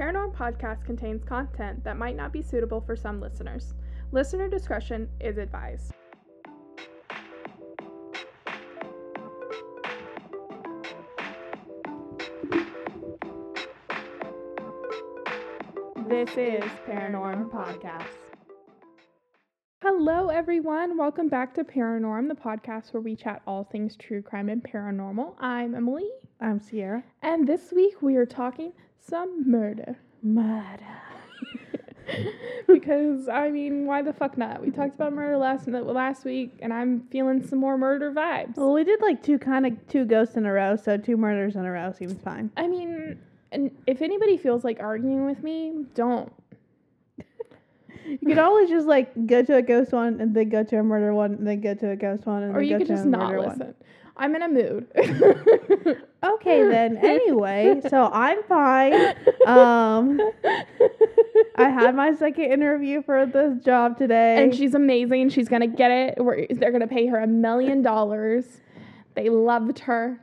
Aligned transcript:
Paranorm 0.00 0.34
podcast 0.34 0.82
contains 0.86 1.22
content 1.24 1.84
that 1.84 1.98
might 1.98 2.16
not 2.16 2.32
be 2.32 2.40
suitable 2.40 2.80
for 2.80 2.96
some 2.96 3.20
listeners. 3.20 3.74
Listener 4.12 4.48
discretion 4.48 5.06
is 5.20 5.36
advised. 5.36 5.92
This 16.08 16.30
is 16.30 16.64
Paranorm 16.88 17.50
Podcast. 17.50 18.29
Hello, 19.92 20.28
everyone. 20.28 20.96
Welcome 20.96 21.28
back 21.28 21.52
to 21.54 21.64
Paranorm, 21.64 22.28
the 22.28 22.34
podcast 22.36 22.92
where 22.92 23.00
we 23.00 23.16
chat 23.16 23.42
all 23.44 23.64
things 23.64 23.96
true 23.96 24.22
crime 24.22 24.48
and 24.48 24.62
paranormal. 24.62 25.34
I'm 25.40 25.74
Emily, 25.74 26.08
I'm 26.40 26.60
Sierra. 26.60 27.02
and 27.22 27.44
this 27.44 27.72
week 27.72 28.00
we 28.00 28.14
are 28.14 28.24
talking 28.24 28.72
some 29.00 29.50
murder. 29.50 29.98
Murder. 30.22 31.02
because 32.68 33.28
I 33.28 33.50
mean, 33.50 33.84
why 33.84 34.02
the 34.02 34.12
fuck 34.12 34.38
not? 34.38 34.62
We 34.62 34.70
talked 34.70 34.94
about 34.94 35.12
murder 35.12 35.36
last 35.36 35.66
last 35.66 36.24
week, 36.24 36.56
and 36.62 36.72
I'm 36.72 37.08
feeling 37.10 37.44
some 37.44 37.58
more 37.58 37.76
murder 37.76 38.12
vibes. 38.12 38.58
Well, 38.58 38.72
we 38.72 38.84
did 38.84 39.02
like 39.02 39.24
two 39.24 39.40
kind 39.40 39.66
of 39.66 39.72
two 39.88 40.04
ghosts 40.04 40.36
in 40.36 40.46
a 40.46 40.52
row, 40.52 40.76
so 40.76 40.98
two 40.98 41.16
murders 41.16 41.56
in 41.56 41.64
a 41.64 41.70
row 41.70 41.90
seems 41.90 42.22
fine. 42.22 42.52
I 42.56 42.68
mean, 42.68 43.18
and 43.50 43.72
if 43.88 44.02
anybody 44.02 44.36
feels 44.36 44.62
like 44.62 44.78
arguing 44.78 45.26
with 45.26 45.42
me, 45.42 45.84
don't. 45.96 46.32
You 48.06 48.18
could 48.18 48.38
always 48.38 48.68
just 48.68 48.86
like 48.86 49.26
go 49.26 49.42
to 49.42 49.56
a 49.56 49.62
ghost 49.62 49.92
one 49.92 50.20
and 50.20 50.34
then 50.34 50.48
go 50.48 50.62
to 50.64 50.78
a 50.78 50.82
murder 50.82 51.14
one 51.14 51.34
and 51.34 51.46
then 51.46 51.60
go 51.60 51.74
to 51.74 51.90
a 51.90 51.96
ghost 51.96 52.26
one 52.26 52.42
and 52.42 52.52
Or 52.56 52.60
then 52.60 52.64
you 52.64 52.70
go 52.70 52.78
could 52.78 52.86
to 52.88 52.92
just 52.94 53.04
a 53.04 53.08
not 53.08 53.30
murder 53.32 53.48
listen. 53.48 53.74
I'm 54.16 54.34
in 54.36 54.42
a 54.42 54.48
mood. 54.48 55.96
Okay 56.22 56.68
then. 56.68 56.98
Anyway, 56.98 57.80
so 57.88 58.10
I'm 58.12 58.42
fine. 58.42 58.92
Um, 59.46 60.20
I 61.56 61.70
had 61.70 61.94
my 61.94 62.14
second 62.14 62.44
interview 62.52 63.02
for 63.02 63.24
this 63.24 63.58
job 63.64 63.96
today. 63.96 64.42
and 64.42 64.54
she's 64.54 64.74
amazing. 64.74 65.30
She's 65.30 65.48
gonna 65.48 65.66
get 65.66 65.90
it. 65.90 66.22
We're, 66.22 66.46
they're 66.50 66.72
gonna 66.72 66.86
pay 66.86 67.06
her 67.06 67.18
a 67.18 67.26
million 67.26 67.80
dollars. 67.80 68.44
They 69.14 69.30
loved 69.30 69.78
her. 69.80 70.20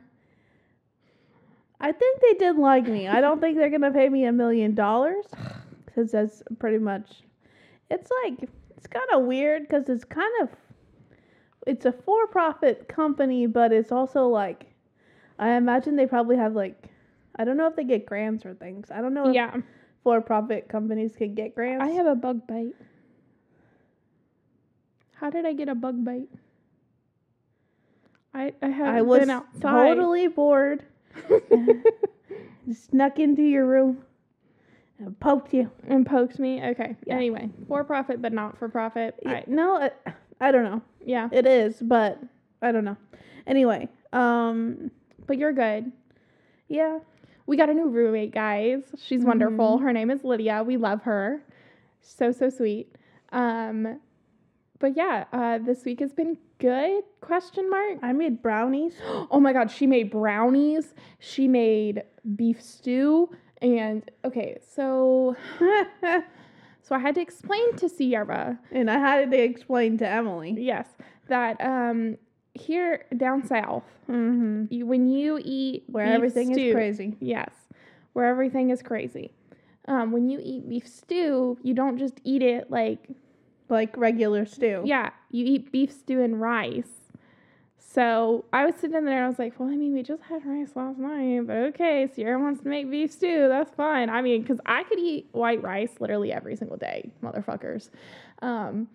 I 1.80 1.90
think 1.90 2.20
they 2.20 2.34
did 2.34 2.56
like 2.56 2.86
me. 2.86 3.08
I 3.08 3.20
don't 3.20 3.40
think 3.40 3.56
they're 3.56 3.70
gonna 3.70 3.92
pay 3.92 4.08
me 4.08 4.24
a 4.24 4.32
million 4.32 4.76
dollars 4.76 5.24
because 5.86 6.12
that's 6.12 6.44
pretty 6.60 6.78
much. 6.78 7.24
It's 7.90 8.10
like 8.24 8.48
it's 8.76 8.86
kind 8.86 9.06
of 9.12 9.24
weird 9.24 9.62
because 9.62 9.88
it's 9.88 10.04
kind 10.04 10.32
of. 10.42 10.50
It's 11.66 11.84
a 11.84 11.92
for-profit 11.92 12.88
company, 12.88 13.46
but 13.46 13.72
it's 13.72 13.92
also 13.92 14.26
like, 14.28 14.66
I 15.38 15.50
imagine 15.50 15.96
they 15.96 16.06
probably 16.06 16.36
have 16.36 16.54
like, 16.54 16.84
I 17.36 17.44
don't 17.44 17.56
know 17.58 17.66
if 17.66 17.76
they 17.76 17.84
get 17.84 18.06
grants 18.06 18.46
or 18.46 18.54
things. 18.54 18.90
I 18.90 19.02
don't 19.02 19.12
know 19.12 19.28
if 19.28 19.34
Yeah, 19.34 19.56
for-profit 20.02 20.68
companies 20.68 21.14
can 21.16 21.34
get 21.34 21.54
grants. 21.54 21.84
I 21.84 21.88
have 21.90 22.06
a 22.06 22.14
bug 22.14 22.46
bite. 22.46 22.74
How 25.14 25.28
did 25.30 25.44
I 25.44 25.52
get 25.52 25.68
a 25.68 25.74
bug 25.74 26.04
bite? 26.04 26.28
I 28.32 28.54
I 28.62 28.68
haven't 28.68 28.94
I 28.94 29.02
was 29.02 29.28
totally 29.60 30.28
bored. 30.28 30.84
Snuck 32.72 33.18
into 33.18 33.42
your 33.42 33.66
room 33.66 34.04
poked 35.20 35.54
you. 35.54 35.70
and 35.86 36.04
poked 36.06 36.38
me. 36.38 36.62
Okay. 36.62 36.96
Yeah. 37.06 37.14
Anyway, 37.14 37.50
for 37.66 37.84
profit 37.84 38.20
but 38.22 38.32
not 38.32 38.58
for 38.58 38.68
profit. 38.68 39.14
Y- 39.24 39.34
I, 39.36 39.44
No, 39.46 39.76
I, 39.76 39.90
I 40.40 40.50
don't 40.52 40.64
know. 40.64 40.82
yeah, 41.04 41.28
It 41.32 41.46
is, 41.46 41.76
but 41.80 42.20
I 42.62 42.72
don't 42.72 42.84
know. 42.84 42.96
Anyway, 43.46 43.88
um, 44.12 44.90
but 45.26 45.38
you're 45.38 45.52
good. 45.52 45.90
yeah, 46.68 46.98
We 47.46 47.56
got 47.56 47.70
a 47.70 47.74
new 47.74 47.88
roommate, 47.88 48.32
guys. 48.32 48.82
She's 49.02 49.24
wonderful. 49.24 49.78
Her 49.78 49.92
name 49.92 50.10
is 50.10 50.22
Lydia. 50.24 50.62
We 50.64 50.76
love 50.76 51.02
her. 51.02 51.42
So 52.00 52.30
so 52.32 52.50
sweet. 52.50 52.94
Um, 53.32 54.00
but 54.78 54.96
yeah, 54.96 55.24
uh, 55.32 55.58
this 55.58 55.84
week 55.84 56.00
has 56.00 56.12
been 56.12 56.36
good? 56.58 57.02
Question 57.20 57.68
mark. 57.70 57.98
I 58.02 58.12
made 58.12 58.42
brownies. 58.42 58.94
Oh 59.30 59.40
my 59.40 59.52
god, 59.52 59.70
she 59.70 59.86
made 59.86 60.10
brownies. 60.10 60.94
She 61.18 61.48
made 61.48 62.02
beef 62.36 62.62
stew. 62.62 63.30
And 63.60 64.08
okay, 64.24 64.58
so 64.74 65.36
so 66.82 66.94
I 66.94 66.98
had 66.98 67.14
to 67.16 67.20
explain 67.20 67.74
to 67.76 67.88
Sierra, 67.88 68.58
and 68.70 68.90
I 68.90 68.98
had 68.98 69.30
to 69.30 69.38
explain 69.38 69.98
to 69.98 70.08
Emily. 70.08 70.54
yes, 70.58 70.86
that 71.28 71.60
um 71.60 72.16
here 72.54 73.04
down 73.16 73.44
south, 73.46 73.84
Mm-hmm. 74.10 74.64
you, 74.72 74.86
when 74.86 75.06
you 75.08 75.38
eat 75.44 75.84
Where 75.88 76.06
beef 76.06 76.14
everything 76.14 76.52
stew- 76.54 76.68
is 76.68 76.74
crazy. 76.74 77.16
Yes, 77.20 77.50
where 78.14 78.26
everything 78.26 78.70
is 78.70 78.82
crazy. 78.82 79.32
Um, 79.86 80.12
when 80.12 80.28
you 80.28 80.38
eat 80.42 80.68
beef 80.68 80.86
stew, 80.86 81.58
you 81.62 81.72
don't 81.74 81.98
just 81.98 82.20
eat 82.24 82.42
it 82.42 82.70
like 82.70 83.08
Like 83.68 83.96
regular 83.96 84.44
stew. 84.46 84.82
yeah, 84.84 85.10
you 85.30 85.44
eat 85.46 85.70
beef 85.72 85.92
stew 85.92 86.20
and 86.22 86.40
rice. 86.40 86.97
So 87.90 88.44
I 88.52 88.66
was 88.66 88.74
sitting 88.74 89.06
there 89.06 89.16
and 89.16 89.24
I 89.24 89.28
was 89.28 89.38
like, 89.38 89.58
well, 89.58 89.70
I 89.70 89.74
mean, 89.74 89.94
we 89.94 90.02
just 90.02 90.22
had 90.24 90.44
rice 90.44 90.68
last 90.74 90.98
night, 90.98 91.46
but 91.46 91.56
okay, 91.56 92.06
Sierra 92.14 92.38
wants 92.38 92.62
to 92.62 92.68
make 92.68 92.90
beef 92.90 93.10
stew. 93.10 93.48
That's 93.48 93.74
fine. 93.74 94.10
I 94.10 94.20
mean, 94.20 94.42
because 94.42 94.60
I 94.66 94.82
could 94.84 94.98
eat 94.98 95.26
white 95.32 95.62
rice 95.62 95.92
literally 95.98 96.30
every 96.30 96.54
single 96.54 96.76
day, 96.76 97.10
motherfuckers. 97.24 97.88
Um, 98.42 98.88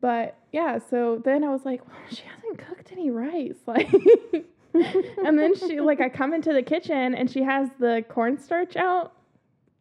but 0.00 0.36
yeah, 0.50 0.80
so 0.90 1.22
then 1.24 1.44
I 1.44 1.50
was 1.50 1.64
like, 1.64 1.86
well, 1.86 1.96
she 2.10 2.22
hasn't 2.24 2.58
cooked 2.58 2.90
any 2.92 3.10
rice. 3.10 3.54
Like, 4.74 4.96
and 5.22 5.38
then 5.38 5.54
she, 5.54 5.80
like, 5.80 6.00
I 6.00 6.08
come 6.08 6.32
into 6.32 6.54
the 6.54 6.62
kitchen 6.62 7.14
and 7.14 7.30
she 7.30 7.42
has 7.42 7.68
the 7.78 8.02
cornstarch 8.08 8.74
out 8.74 9.12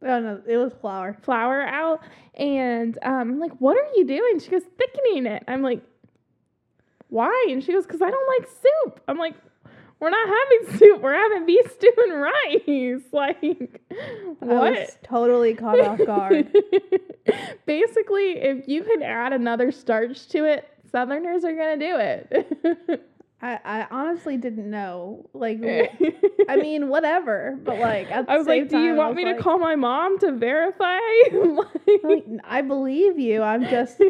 Oh 0.04 0.20
no, 0.20 0.42
it 0.46 0.58
was 0.58 0.74
flour. 0.82 1.16
flour 1.22 1.62
out 1.62 2.02
and 2.36 2.98
um, 3.04 3.14
I'm 3.14 3.40
like, 3.40 3.54
what 3.60 3.78
are 3.78 3.88
you 3.96 4.06
doing? 4.06 4.40
She 4.40 4.50
goes, 4.50 4.64
thickening 4.78 5.28
it. 5.28 5.44
I'm 5.48 5.62
like, 5.62 5.82
why? 7.12 7.48
And 7.50 7.62
she 7.62 7.74
goes, 7.74 7.86
because 7.86 8.02
I 8.02 8.10
don't 8.10 8.40
like 8.40 8.50
soup. 8.50 9.02
I'm 9.08 9.18
like, 9.18 9.36
we're 10.00 10.10
not 10.10 10.28
having 10.28 10.78
soup. 10.80 11.02
We're 11.02 11.14
having 11.14 11.46
beef 11.46 11.72
stew 11.72 11.94
and 11.98 12.22
rice. 12.22 13.02
Like, 13.12 13.82
I 13.92 14.46
what? 14.46 14.72
was 14.72 14.98
totally 15.04 15.54
caught 15.54 15.80
off 15.82 16.00
guard. 16.06 16.52
Basically, 17.66 18.32
if 18.38 18.68
you 18.68 18.84
could 18.84 19.02
add 19.02 19.34
another 19.34 19.72
starch 19.72 20.28
to 20.30 20.46
it, 20.46 20.68
Southerners 20.90 21.44
are 21.44 21.54
gonna 21.54 21.78
do 21.78 21.98
it. 21.98 23.08
I, 23.42 23.60
I 23.64 23.88
honestly 23.92 24.38
didn't 24.38 24.70
know. 24.70 25.30
Like, 25.34 25.60
I 26.48 26.56
mean, 26.56 26.88
whatever. 26.88 27.60
But 27.62 27.80
like, 27.80 28.10
at 28.10 28.28
the 28.28 28.32
I 28.32 28.38
was 28.38 28.48
like, 28.48 28.70
do 28.70 28.80
you 28.80 28.96
want 28.96 29.16
me 29.16 29.26
to 29.26 29.36
call 29.36 29.60
my 29.60 29.76
mom 29.76 30.18
to 30.20 30.32
verify? 30.32 31.00
Like, 31.34 32.26
I 32.46 32.62
believe 32.62 33.20
you. 33.20 33.42
I'm 33.42 33.68
just 33.68 34.02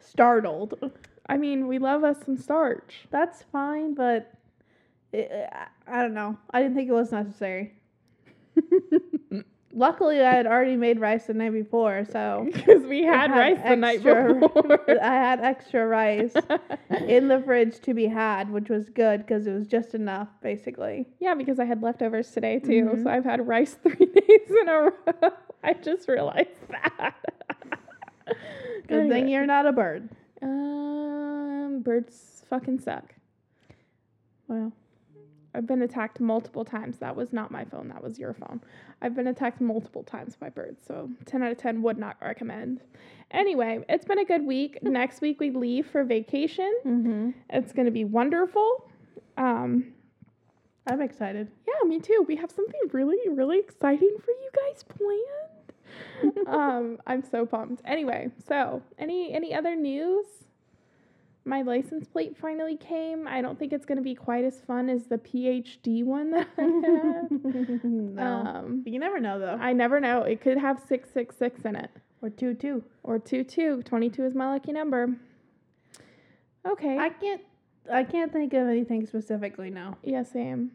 startled. 0.00 0.92
I 1.26 1.36
mean, 1.36 1.66
we 1.68 1.78
love 1.78 2.04
us 2.04 2.16
some 2.24 2.36
starch. 2.36 3.06
That's 3.10 3.42
fine, 3.52 3.94
but 3.94 4.32
it, 5.12 5.30
I 5.86 6.02
don't 6.02 6.14
know. 6.14 6.36
I 6.50 6.60
didn't 6.60 6.74
think 6.76 6.88
it 6.88 6.92
was 6.92 7.12
necessary. 7.12 7.74
Luckily, 9.74 10.20
I 10.20 10.34
had 10.34 10.46
already 10.46 10.76
made 10.76 11.00
rice 11.00 11.24
the 11.26 11.32
night 11.32 11.52
before, 11.52 12.04
so 12.04 12.46
Because 12.52 12.82
we 12.82 13.04
had, 13.04 13.30
had 13.30 13.38
rice 13.38 13.60
the 13.66 13.76
night 13.76 14.02
before. 14.02 14.90
I 15.02 15.14
had 15.14 15.40
extra 15.40 15.86
rice 15.86 16.34
in 17.08 17.28
the 17.28 17.40
fridge 17.42 17.80
to 17.80 17.94
be 17.94 18.06
had, 18.06 18.50
which 18.50 18.68
was 18.68 18.90
good 18.90 19.20
because 19.20 19.46
it 19.46 19.52
was 19.52 19.66
just 19.66 19.94
enough, 19.94 20.28
basically. 20.42 21.06
yeah, 21.20 21.34
because 21.34 21.58
I 21.58 21.64
had 21.64 21.82
leftovers 21.82 22.30
today 22.32 22.58
too. 22.58 22.84
Mhm. 22.84 23.02
So 23.04 23.08
I've 23.10 23.24
had 23.24 23.46
rice 23.48 23.78
three 23.82 23.94
days 24.06 24.50
in 24.60 24.68
a 24.68 24.80
row. 24.82 25.30
I 25.64 25.72
just 25.72 26.06
realized 26.06 26.50
that. 26.68 27.14
Good 28.88 29.08
thing 29.08 29.28
you're 29.28 29.46
not 29.46 29.64
a 29.64 29.72
bird. 29.72 30.10
Um, 30.42 31.82
birds 31.82 32.44
fucking 32.50 32.80
suck. 32.80 33.14
Well, 34.48 34.72
I've 35.54 35.66
been 35.66 35.82
attacked 35.82 36.18
multiple 36.20 36.64
times. 36.64 36.98
That 36.98 37.14
was 37.14 37.32
not 37.32 37.50
my 37.50 37.64
phone. 37.64 37.88
That 37.88 38.02
was 38.02 38.18
your 38.18 38.32
phone. 38.32 38.60
I've 39.00 39.14
been 39.14 39.26
attacked 39.26 39.60
multiple 39.60 40.02
times 40.02 40.34
by 40.36 40.48
birds. 40.48 40.82
So 40.86 41.10
10 41.26 41.42
out 41.42 41.52
of 41.52 41.58
10 41.58 41.82
would 41.82 41.98
not 41.98 42.16
recommend. 42.20 42.80
Anyway, 43.30 43.84
it's 43.88 44.04
been 44.04 44.18
a 44.18 44.24
good 44.24 44.46
week. 44.46 44.78
Next 44.82 45.20
week 45.20 45.40
we 45.40 45.50
leave 45.50 45.86
for 45.86 46.04
vacation. 46.04 46.72
mm-hmm. 46.84 47.30
It's 47.50 47.72
going 47.72 47.86
to 47.86 47.92
be 47.92 48.04
wonderful. 48.04 48.88
Um, 49.36 49.92
I'm 50.86 51.00
excited. 51.00 51.48
yeah, 51.66 51.88
me 51.88 52.00
too. 52.00 52.24
We 52.26 52.36
have 52.36 52.50
something 52.50 52.80
really, 52.92 53.16
really 53.28 53.58
exciting 53.58 54.16
for 54.20 54.30
you 54.30 54.50
guys 54.54 54.82
planned. 54.82 55.51
Um, 56.46 56.98
I'm 57.06 57.22
so 57.22 57.46
pumped. 57.46 57.82
Anyway, 57.84 58.30
so 58.46 58.82
any 58.98 59.32
any 59.32 59.54
other 59.54 59.74
news? 59.76 60.26
My 61.44 61.62
license 61.62 62.06
plate 62.06 62.36
finally 62.36 62.76
came. 62.76 63.26
I 63.26 63.42
don't 63.42 63.58
think 63.58 63.72
it's 63.72 63.84
going 63.84 63.96
to 63.96 64.02
be 64.02 64.14
quite 64.14 64.44
as 64.44 64.60
fun 64.60 64.88
as 64.88 65.06
the 65.06 65.18
PhD 65.18 66.04
one 66.04 66.30
that 66.30 66.46
I 66.56 66.62
had. 66.62 67.84
no, 67.84 68.22
um, 68.22 68.82
you 68.86 69.00
never 69.00 69.18
know 69.18 69.40
though. 69.40 69.58
I 69.60 69.72
never 69.72 69.98
know. 69.98 70.22
It 70.22 70.40
could 70.40 70.56
have 70.58 70.78
666 70.78 71.62
in 71.64 71.74
it 71.74 71.90
or 72.22 72.30
two 72.30 72.54
two. 72.54 72.84
or 73.02 73.18
22. 73.18 73.82
22 73.82 74.24
is 74.24 74.34
my 74.34 74.50
lucky 74.50 74.72
number. 74.72 75.08
Okay. 76.66 76.96
I 76.96 77.08
can't. 77.08 77.40
I 77.92 78.04
can't 78.04 78.32
think 78.32 78.52
of 78.52 78.68
anything 78.68 79.06
specifically 79.06 79.68
now. 79.70 79.98
yeah, 80.04 80.22
same. 80.22 80.70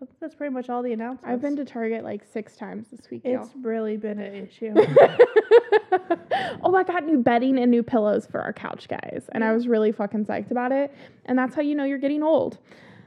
That's- 0.00 0.16
That's 0.20 0.34
pretty 0.34 0.52
much 0.54 0.68
all 0.70 0.82
the 0.82 0.92
announcements. 0.92 1.32
I've 1.32 1.40
been 1.40 1.56
to 1.56 1.64
Target 1.64 2.04
like 2.04 2.22
six 2.24 2.56
times 2.56 2.86
this 2.92 3.08
week. 3.10 3.22
y'all. 3.24 3.42
It's 3.44 3.50
really 3.62 3.96
been 3.96 4.18
an 4.20 4.34
issue. 4.34 4.72
oh, 6.62 6.74
I 6.74 6.82
got 6.84 7.04
new 7.04 7.18
bedding 7.18 7.58
and 7.58 7.70
new 7.70 7.82
pillows 7.82 8.26
for 8.26 8.40
our 8.40 8.52
couch, 8.52 8.88
guys, 8.88 9.28
and 9.32 9.42
I 9.44 9.52
was 9.52 9.66
really 9.66 9.92
fucking 9.92 10.26
psyched 10.26 10.50
about 10.50 10.72
it. 10.72 10.94
And 11.26 11.38
that's 11.38 11.54
how 11.54 11.62
you 11.62 11.74
know 11.74 11.84
you're 11.84 11.98
getting 11.98 12.22
old. 12.22 12.58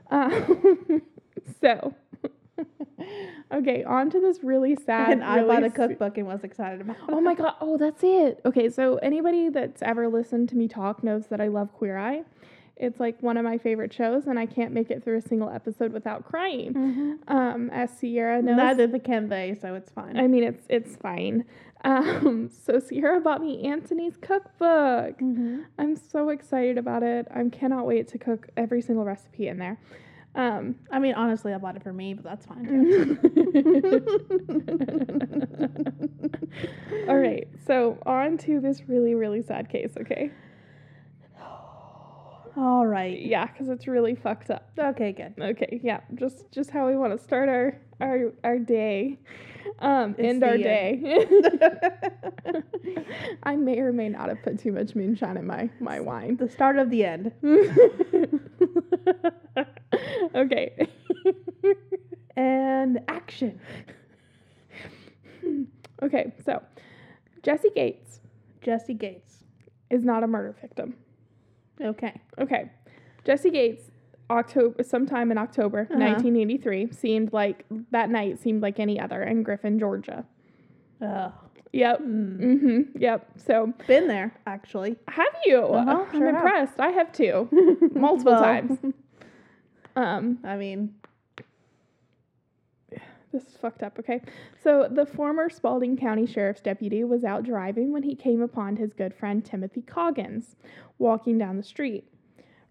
Uh, 0.10 0.30
so, 1.62 1.94
okay, 3.54 3.84
on 3.84 4.10
to 4.10 4.20
this 4.20 4.44
really 4.44 4.76
sad. 4.76 5.12
and 5.12 5.24
I 5.24 5.44
bought 5.44 5.64
a 5.64 5.70
cookbook 5.70 6.18
and 6.18 6.28
was 6.28 6.44
excited 6.44 6.82
about 6.82 6.98
it. 6.98 7.04
Oh 7.10 7.22
my 7.22 7.34
god! 7.36 7.56
Oh, 7.62 7.78
that's 7.78 8.04
it. 8.04 8.42
Okay, 8.46 8.70
so 8.70 8.98
anybody 8.98 9.50
that's 9.50 9.82
ever 9.82 10.08
listened 10.08 10.50
to 10.50 10.56
me 10.58 10.68
talk 10.68 11.04
knows 11.04 11.28
that 11.28 11.40
I 11.42 11.48
love 11.48 11.72
Queer 11.74 11.98
Eye. 11.98 12.24
It's 12.82 13.00
like 13.00 13.22
one 13.22 13.38
of 13.38 13.44
my 13.46 13.58
favorite 13.58 13.94
shows, 13.94 14.26
and 14.28 14.38
I 14.40 14.46
can't 14.48 14.74
make 14.74 14.90
it 14.90 15.04
through 15.04 15.18
a 15.18 15.22
single 15.22 15.50
episode 15.50 15.94
without 15.94 16.26
crying. 16.26 16.74
Mhm. 16.74 17.18
Um, 17.32 17.70
as 17.70 17.92
Sierra 17.98 18.42
knows, 18.42 18.58
Neither 18.58 18.88
the 18.88 19.00
can 19.00 19.30
they, 19.30 19.56
so 19.62 19.76
it's 19.76 19.92
fine. 19.92 20.18
I 20.18 20.28
mean, 20.28 20.44
it's 20.44 20.66
it's 20.70 20.96
fine. 20.98 21.46
Um, 21.86 22.50
so 22.66 22.80
Sierra 22.80 23.22
bought 23.22 23.42
me 23.42 23.66
Antoni's 23.68 24.18
cookbook. 24.18 25.20
Mhm. 25.20 25.66
I'm 25.78 25.96
so 25.96 26.30
excited 26.30 26.78
about 26.78 27.04
it. 27.04 27.28
I 27.34 27.48
cannot 27.50 27.86
wait 27.86 28.08
to 28.10 28.18
cook 28.18 28.48
every 28.58 28.82
single 28.82 29.06
recipe 29.06 29.48
in 29.48 29.58
there. 29.60 29.78
Um, 30.34 30.76
I 30.90 31.00
mean, 31.00 31.14
honestly, 31.16 31.54
I 31.54 31.58
bought 31.58 31.76
it 31.76 31.84
for 31.84 31.92
me, 31.92 32.14
but 32.14 32.24
that's 32.24 32.46
fine. 32.46 32.66
all 37.10 37.18
right, 37.18 37.50
so 37.68 37.98
on 38.06 38.38
to 38.40 38.60
this 38.62 38.84
really 38.88 39.14
really 39.16 39.42
sad 39.42 39.70
case. 39.70 39.92
Okay, 40.00 40.32
All 42.58 42.86
right. 42.86 43.18
yeah, 43.20 43.46
because 43.48 43.70
it's 43.70 43.88
really 43.88 44.14
fucked 44.16 44.52
up. 44.52 44.70
Okay, 44.78 45.14
good. 45.14 45.34
Okay, 45.40 45.80
yeah, 45.84 46.02
just 46.16 46.52
just 46.52 46.70
how 46.70 46.86
we 46.88 46.96
want 46.98 47.18
to 47.18 47.24
start 47.24 47.48
our 47.50 47.80
our 48.02 48.34
our 48.44 48.60
day, 48.60 49.18
um, 49.80 50.16
It's 50.18 50.28
end 50.28 50.44
our 50.44 50.58
the 50.58 50.64
day. 50.64 51.26
I 53.44 53.56
may 53.56 53.80
or 53.80 53.94
may 53.94 54.10
not 54.10 54.28
have 54.30 54.42
put 54.44 54.60
too 54.60 54.72
much 54.74 54.96
moonshine 54.96 55.38
in 55.38 55.48
my 55.48 55.70
my 55.80 56.00
wine. 56.02 56.36
the 56.38 56.50
start 56.50 56.78
of 56.78 56.90
the 56.90 57.06
end. 57.06 57.32
okay. 60.36 60.88
And 62.38 63.02
action. 63.10 63.60
okay, 66.02 66.32
so 66.46 66.62
Jesse 67.44 67.70
Gates 67.76 68.22
Jesse 68.62 68.94
Gates. 68.94 69.44
is 69.90 70.06
not 70.06 70.24
a 70.24 70.28
murder 70.28 70.56
victim. 70.62 70.96
Okay. 71.82 72.20
Okay. 72.40 72.70
Jesse 73.26 73.50
Gates 73.50 73.92
October 74.30 74.82
sometime 74.84 75.32
in 75.32 75.38
October 75.38 75.82
Uh-huh. 75.92 76.00
1983 76.00 76.92
seemed 76.92 77.34
like 77.34 77.66
that 77.92 78.10
night 78.10 78.40
seemed 78.40 78.62
like 78.62 78.80
any 78.80 79.00
other 79.00 79.22
in 79.24 79.44
Griffin, 79.44 79.78
Georgia. 79.80 80.26
Ugh. 81.02 81.32
Yep. 81.74 82.00
Mm. 82.02 82.40
Mhm. 82.40 82.88
Yep. 83.00 83.28
So, 83.38 83.74
Been 83.88 84.08
there, 84.08 84.34
actually. 84.46 84.98
have 85.08 85.34
you? 85.46 85.58
Uh-huh, 85.60 86.06
I'm 86.06 86.12
sure 86.18 86.28
have. 86.28 86.36
impressed. 86.36 86.80
I 86.80 86.90
have 86.90 87.12
too. 87.14 87.48
Multiple 87.96 88.34
Well, 88.34 88.42
times. 88.44 88.78
Um 89.96 90.40
I 90.46 90.56
mean, 90.56 90.96
This 93.32 93.44
is 93.44 93.56
fucked 93.56 93.82
up, 93.82 93.98
okay? 93.98 94.22
So, 94.62 94.88
the 94.92 95.06
former 95.06 95.50
Spalding 95.50 95.96
County 95.96 96.26
Sheriff's 96.26 96.62
deputy 96.62 97.04
was 97.04 97.24
out 97.24 97.44
driving 97.44 97.94
when 97.94 98.04
he 98.04 98.16
came 98.16 98.42
upon 98.42 98.76
his 98.76 98.94
good 98.94 99.14
friend 99.14 99.44
Timothy 99.44 99.82
Coggins 99.82 100.56
walking 100.98 101.38
down 101.38 101.56
the 101.56 101.64
street. 101.64 102.06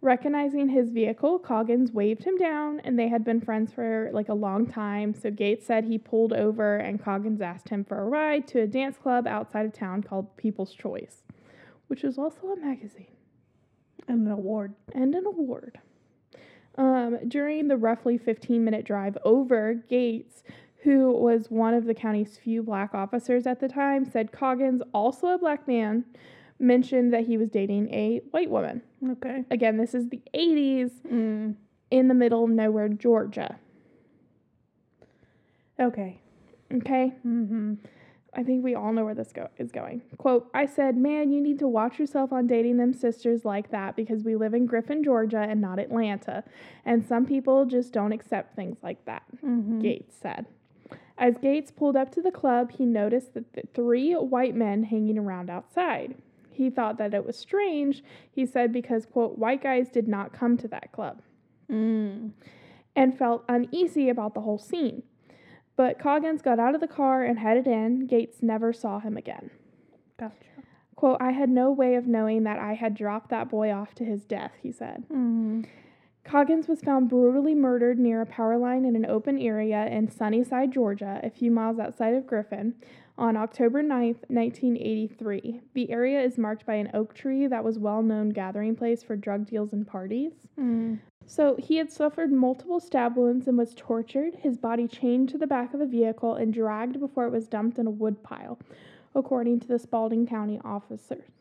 Recognizing 0.03 0.69
his 0.69 0.91
vehicle, 0.91 1.39
Coggins 1.39 1.93
waved 1.93 2.25
him 2.25 2.37
down, 2.37 2.81
and 2.81 2.99
they 2.99 3.09
had 3.09 3.25
been 3.25 3.41
friends 3.41 3.73
for 3.73 4.11
like 4.13 4.29
a 4.29 4.35
long 4.35 4.67
time. 4.67 5.15
So, 5.15 5.31
Gates 5.31 5.67
said 5.67 5.85
he 5.85 5.97
pulled 5.97 6.35
over, 6.35 6.77
and 6.77 7.03
Coggins 7.03 7.41
asked 7.41 7.71
him 7.71 7.85
for 7.85 7.99
a 7.99 8.09
ride 8.09 8.47
to 8.49 8.61
a 8.61 8.67
dance 8.67 8.99
club 8.99 9.27
outside 9.27 9.65
of 9.65 9.73
town 9.73 10.03
called 10.03 10.37
People's 10.37 10.75
Choice, 10.75 11.23
which 11.89 12.05
is 12.05 12.19
also 12.19 12.49
a 12.49 12.57
magazine 12.57 13.17
and 14.09 14.27
an 14.27 14.33
award. 14.33 14.75
and 14.93 15.15
an 15.15 15.25
award. 15.27 15.79
Um, 16.81 17.19
during 17.29 17.69
the 17.69 17.77
roughly 17.77 18.17
15 18.17 18.65
minute 18.65 18.87
drive 18.87 19.19
over, 19.23 19.75
Gates, 19.75 20.43
who 20.83 21.13
was 21.13 21.51
one 21.51 21.75
of 21.75 21.85
the 21.85 21.93
county's 21.93 22.39
few 22.39 22.63
black 22.63 22.95
officers 22.95 23.47
at 23.47 23.61
the 23.61 23.69
time, 23.69 24.07
said 24.11 24.33
Coggins, 24.33 24.81
also 24.95 25.27
a 25.29 25.39
black 25.39 25.69
man, 25.69 26.07
mentioned 26.59 27.13
that 27.13 27.27
he 27.27 27.37
was 27.37 27.51
dating 27.51 27.93
a 27.93 28.23
white 28.31 28.49
woman. 28.49 28.81
Okay. 29.07 29.45
Again, 29.51 29.77
this 29.77 29.95
is 29.95 30.09
the 30.09 30.23
80s 30.33 31.03
Mm. 31.07 31.57
in 31.91 32.09
the 32.09 32.15
middle 32.15 32.45
of 32.45 32.51
nowhere, 32.51 32.89
Georgia. 32.89 33.59
Okay. 35.79 36.19
Okay? 36.73 37.13
Mm-hmm. 37.27 37.75
I 38.33 38.45
think 38.45 38.63
we 38.63 38.77
all 38.77 38.93
know 38.93 39.05
where 39.05 39.15
this 39.15 39.33
go- 39.33 39.49
is 39.59 39.73
going. 39.73 40.03
Quote, 40.19 40.49
I 40.55 40.65
said, 40.67 40.97
man, 40.97 41.33
you 41.33 41.41
need 41.41 41.59
to 41.59 41.67
watch 41.69 41.99
yourself 41.99 42.33
on 42.33 42.47
dating 42.47 42.77
them 42.77 42.93
sisters 42.93 43.45
like 43.45 43.71
that 43.71 43.97
because 43.97 44.23
we 44.23 44.37
live 44.37 44.55
in 44.55 44.67
Griffin, 44.67 45.03
Georgia 45.03 45.41
and 45.41 45.61
not 45.61 45.81
Atlanta. 45.81 46.45
And 46.85 47.05
some 47.05 47.27
people 47.27 47.65
just 47.67 47.93
don't 47.93 48.13
accept 48.13 48.55
things 48.55 48.79
like 48.83 49.05
that, 49.07 49.23
Mm-hmm. 49.45 49.81
Gates 49.81 50.15
said. 50.21 50.47
As 51.19 51.37
Gates 51.39 51.71
pulled 51.71 51.97
up 51.97 52.11
to 52.13 52.23
the 52.23 52.31
club, 52.31 52.71
he 52.71 52.87
noticed 52.87 53.35
that 53.35 53.53
the 53.53 53.63
three 53.75 54.13
white 54.15 54.55
men 54.55 54.85
hanging 54.85 55.19
around 55.19 55.51
outside. 55.51 56.15
He 56.53 56.71
thought 56.71 56.99
that 56.99 57.13
it 57.15 57.27
was 57.27 57.37
strange, 57.37 58.03
he 58.31 58.47
said, 58.47 58.73
because, 58.73 59.07
quote, 59.07 59.39
white 59.39 59.63
guys 59.63 59.89
did 59.89 60.07
not 60.09 60.33
come 60.33 60.57
to 60.59 60.69
that 60.69 60.93
club 60.93 61.21
Mm. 61.71 62.31
and 62.97 63.17
felt 63.19 63.45
uneasy 63.49 64.09
about 64.09 64.35
the 64.35 64.41
whole 64.41 64.59
scene. 64.59 65.03
But 65.81 65.99
Coggins 65.99 66.43
got 66.43 66.59
out 66.59 66.75
of 66.75 66.83
the 66.83 66.87
car 66.87 67.25
and 67.25 67.39
headed 67.39 67.67
in. 67.67 68.07
Gates 68.07 68.43
never 68.43 68.71
saw 68.71 69.01
him 69.01 69.17
again. 69.17 69.51
Gotcha. 70.19 70.35
Quote, 70.95 71.17
I 71.23 71.31
had 71.31 71.49
no 71.49 71.71
way 71.71 71.95
of 71.95 72.07
knowing 72.07 72.43
that 72.43 72.59
I 72.59 72.75
had 72.75 72.95
dropped 72.95 73.31
that 73.31 73.49
boy 73.49 73.73
off 73.73 73.95
to 73.95 74.05
his 74.05 74.27
death, 74.27 74.53
he 74.63 74.73
said. 74.73 75.05
Mm-hmm. 75.05 75.63
Coggins 76.23 76.69
was 76.69 76.83
found 76.83 77.09
brutally 77.09 77.55
murdered 77.55 77.99
near 77.99 78.21
a 78.21 78.27
power 78.27 78.59
line 78.59 78.85
in 78.85 78.95
an 78.95 79.07
open 79.07 79.39
area 79.39 79.87
in 79.87 80.11
Sunnyside, 80.11 80.71
Georgia, 80.71 81.19
a 81.23 81.31
few 81.31 81.51
miles 81.51 81.79
outside 81.79 82.13
of 82.13 82.27
Griffin, 82.27 82.75
on 83.21 83.37
October 83.37 83.83
9th, 83.83 84.25
1983. 84.29 85.61
The 85.75 85.91
area 85.91 86.21
is 86.21 86.39
marked 86.39 86.65
by 86.65 86.75
an 86.75 86.91
oak 86.95 87.15
tree 87.15 87.47
that 87.47 87.63
was 87.63 87.79
well 87.79 88.03
known 88.03 88.31
gathering 88.31 88.75
place 88.75 89.03
for 89.03 89.15
drug 89.15 89.47
deals 89.47 89.75
and 89.75 89.87
parties. 89.87 90.33
Mm. 90.59 90.99
So 91.27 91.55
he 91.57 91.77
had 91.77 91.93
suffered 91.93 92.33
multiple 92.33 92.81
stab 92.81 93.17
wounds 93.17 93.47
and 93.47 93.57
was 93.59 93.75
tortured, 93.77 94.37
his 94.37 94.57
body 94.57 94.89
chained 94.89 95.29
to 95.29 95.39
the 95.39 95.47
back 95.47 95.75
of 95.75 95.81
a 95.81 95.87
vehicle 95.87 96.35
and 96.35 96.53
dragged 96.53 96.99
before 96.99 97.27
it 97.27 97.31
was 97.31 97.47
dumped 97.47 97.79
in 97.79 97.87
a 97.87 97.91
wood 97.91 98.23
pile, 98.23 98.59
according 99.15 99.61
to 99.61 99.69
the 99.69 99.79
Spalding 99.79 100.27
County 100.27 100.59
officers. 100.65 101.40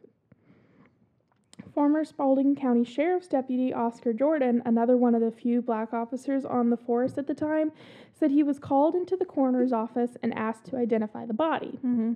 Former 1.79 2.03
Spalding 2.03 2.57
County 2.57 2.83
Sheriff's 2.83 3.29
Deputy 3.29 3.73
Oscar 3.73 4.11
Jordan, 4.11 4.61
another 4.65 4.97
one 4.97 5.15
of 5.15 5.21
the 5.21 5.31
few 5.31 5.61
black 5.61 5.93
officers 5.93 6.43
on 6.43 6.71
the 6.71 6.75
force 6.75 7.17
at 7.17 7.25
the 7.25 7.33
time, 7.33 7.71
said 8.19 8.31
he 8.31 8.43
was 8.43 8.59
called 8.59 8.95
into 8.95 9.15
the 9.15 9.23
coroner's 9.23 9.71
office 9.71 10.17
and 10.21 10.33
asked 10.33 10.65
to 10.65 10.75
identify 10.75 11.25
the 11.25 11.33
body. 11.33 11.77
Mm-hmm. 11.77 12.15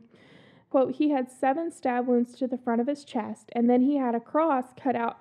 Quote, 0.70 0.96
he 0.96 1.12
had 1.12 1.32
seven 1.32 1.72
stab 1.72 2.08
wounds 2.08 2.36
to 2.40 2.46
the 2.46 2.58
front 2.58 2.82
of 2.82 2.88
his 2.88 3.06
chest, 3.06 3.52
and 3.54 3.70
then 3.70 3.84
he 3.84 3.96
had 3.96 4.16
a 4.16 4.20
cross 4.20 4.66
cut 4.76 4.98
out 4.98 5.20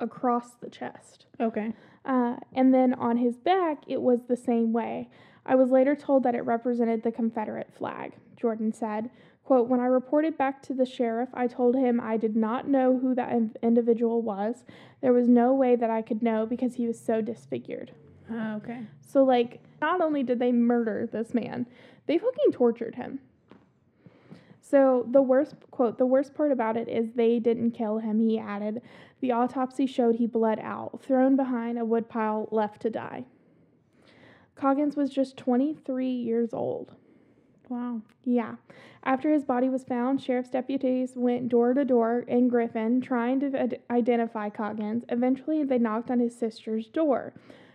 across 0.00 0.54
the 0.54 0.70
chest. 0.70 1.26
Okay. 1.38 1.74
Uh, 2.06 2.36
and 2.54 2.72
then 2.72 2.94
on 2.94 3.18
his 3.18 3.36
back, 3.36 3.82
it 3.86 4.00
was 4.00 4.20
the 4.22 4.36
same 4.38 4.72
way. 4.72 5.10
I 5.44 5.56
was 5.56 5.68
later 5.68 5.94
told 5.94 6.22
that 6.22 6.34
it 6.34 6.46
represented 6.46 7.02
the 7.02 7.12
Confederate 7.12 7.70
flag. 7.76 8.14
Jordan 8.34 8.72
said, 8.72 9.10
quote, 9.44 9.68
When 9.68 9.80
I 9.80 9.86
reported 9.86 10.36
back 10.36 10.62
to 10.62 10.74
the 10.74 10.86
sheriff, 10.86 11.28
I 11.34 11.46
told 11.46 11.76
him 11.76 12.00
I 12.00 12.16
did 12.16 12.34
not 12.34 12.66
know 12.66 12.98
who 12.98 13.14
that 13.14 13.32
individual 13.62 14.22
was. 14.22 14.64
There 15.00 15.12
was 15.12 15.28
no 15.28 15.54
way 15.54 15.76
that 15.76 15.90
I 15.90 16.02
could 16.02 16.22
know 16.22 16.46
because 16.46 16.74
he 16.74 16.86
was 16.86 16.98
so 16.98 17.20
disfigured. 17.20 17.92
Uh, 18.30 18.56
okay. 18.56 18.80
So, 19.06 19.22
like, 19.22 19.60
not 19.80 20.00
only 20.00 20.22
did 20.22 20.38
they 20.38 20.50
murder 20.50 21.08
this 21.10 21.34
man, 21.34 21.66
they 22.06 22.18
fucking 22.18 22.52
tortured 22.52 22.94
him. 22.94 23.20
So, 24.60 25.06
the 25.10 25.22
worst, 25.22 25.56
quote, 25.70 25.98
the 25.98 26.06
worst 26.06 26.34
part 26.34 26.50
about 26.50 26.76
it 26.76 26.88
is 26.88 27.12
they 27.12 27.38
didn't 27.38 27.72
kill 27.72 27.98
him, 27.98 28.18
he 28.18 28.38
added. 28.38 28.80
The 29.20 29.32
autopsy 29.32 29.86
showed 29.86 30.16
he 30.16 30.26
bled 30.26 30.58
out, 30.58 31.00
thrown 31.02 31.36
behind 31.36 31.78
a 31.78 31.84
woodpile, 31.84 32.48
left 32.50 32.80
to 32.82 32.90
die. 32.90 33.26
Coggins 34.54 34.96
was 34.96 35.10
just 35.10 35.36
23 35.36 36.08
years 36.08 36.54
old. 36.54 36.94
Wow. 37.68 38.02
Yeah. 38.24 38.56
After 39.04 39.32
his 39.32 39.44
body 39.44 39.68
was 39.68 39.84
found, 39.84 40.22
sheriff's 40.22 40.50
deputies 40.50 41.12
went 41.14 41.48
door 41.48 41.74
to 41.74 41.84
door 41.84 42.24
in 42.26 42.48
Griffin 42.48 43.00
trying 43.00 43.40
to 43.40 43.58
ad- 43.58 43.80
identify 43.90 44.48
Coggins. 44.50 45.04
Eventually, 45.08 45.64
they 45.64 45.78
knocked 45.78 46.10
on 46.10 46.20
his 46.20 46.36
sister's 46.36 46.86
door. 46.88 47.32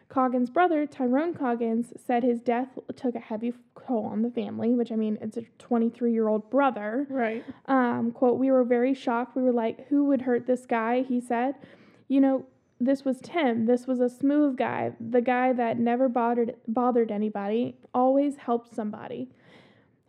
Coggins' 0.09 0.49
brother, 0.49 0.87
Tyrone 0.87 1.35
Coggins, 1.35 1.93
said 1.95 2.23
his 2.23 2.41
death 2.41 2.79
took 2.95 3.13
a 3.13 3.19
heavy 3.19 3.53
toll 3.89 4.05
on 4.05 4.23
the 4.23 4.31
family, 4.31 4.73
which 4.73 4.91
I 4.91 4.95
mean, 4.95 5.17
it's 5.21 5.37
a 5.37 5.43
23 5.59 6.11
year 6.11 6.27
old 6.27 6.49
brother. 6.49 7.05
Right. 7.09 7.43
Um, 7.67 8.11
quote, 8.11 8.39
we 8.39 8.49
were 8.49 8.63
very 8.63 8.93
shocked. 8.93 9.35
We 9.35 9.43
were 9.43 9.51
like, 9.51 9.87
who 9.87 10.05
would 10.05 10.23
hurt 10.23 10.47
this 10.47 10.65
guy? 10.65 11.03
He 11.03 11.21
said, 11.21 11.55
you 12.07 12.19
know, 12.19 12.45
this 12.79 13.03
was 13.03 13.19
Tim. 13.21 13.65
This 13.65 13.85
was 13.85 13.99
a 13.99 14.09
smooth 14.09 14.57
guy, 14.57 14.93
the 14.99 15.21
guy 15.21 15.53
that 15.53 15.77
never 15.77 16.07
bothered 16.07 16.55
bothered 16.67 17.11
anybody, 17.11 17.75
always 17.93 18.37
helped 18.37 18.73
somebody. 18.73 19.29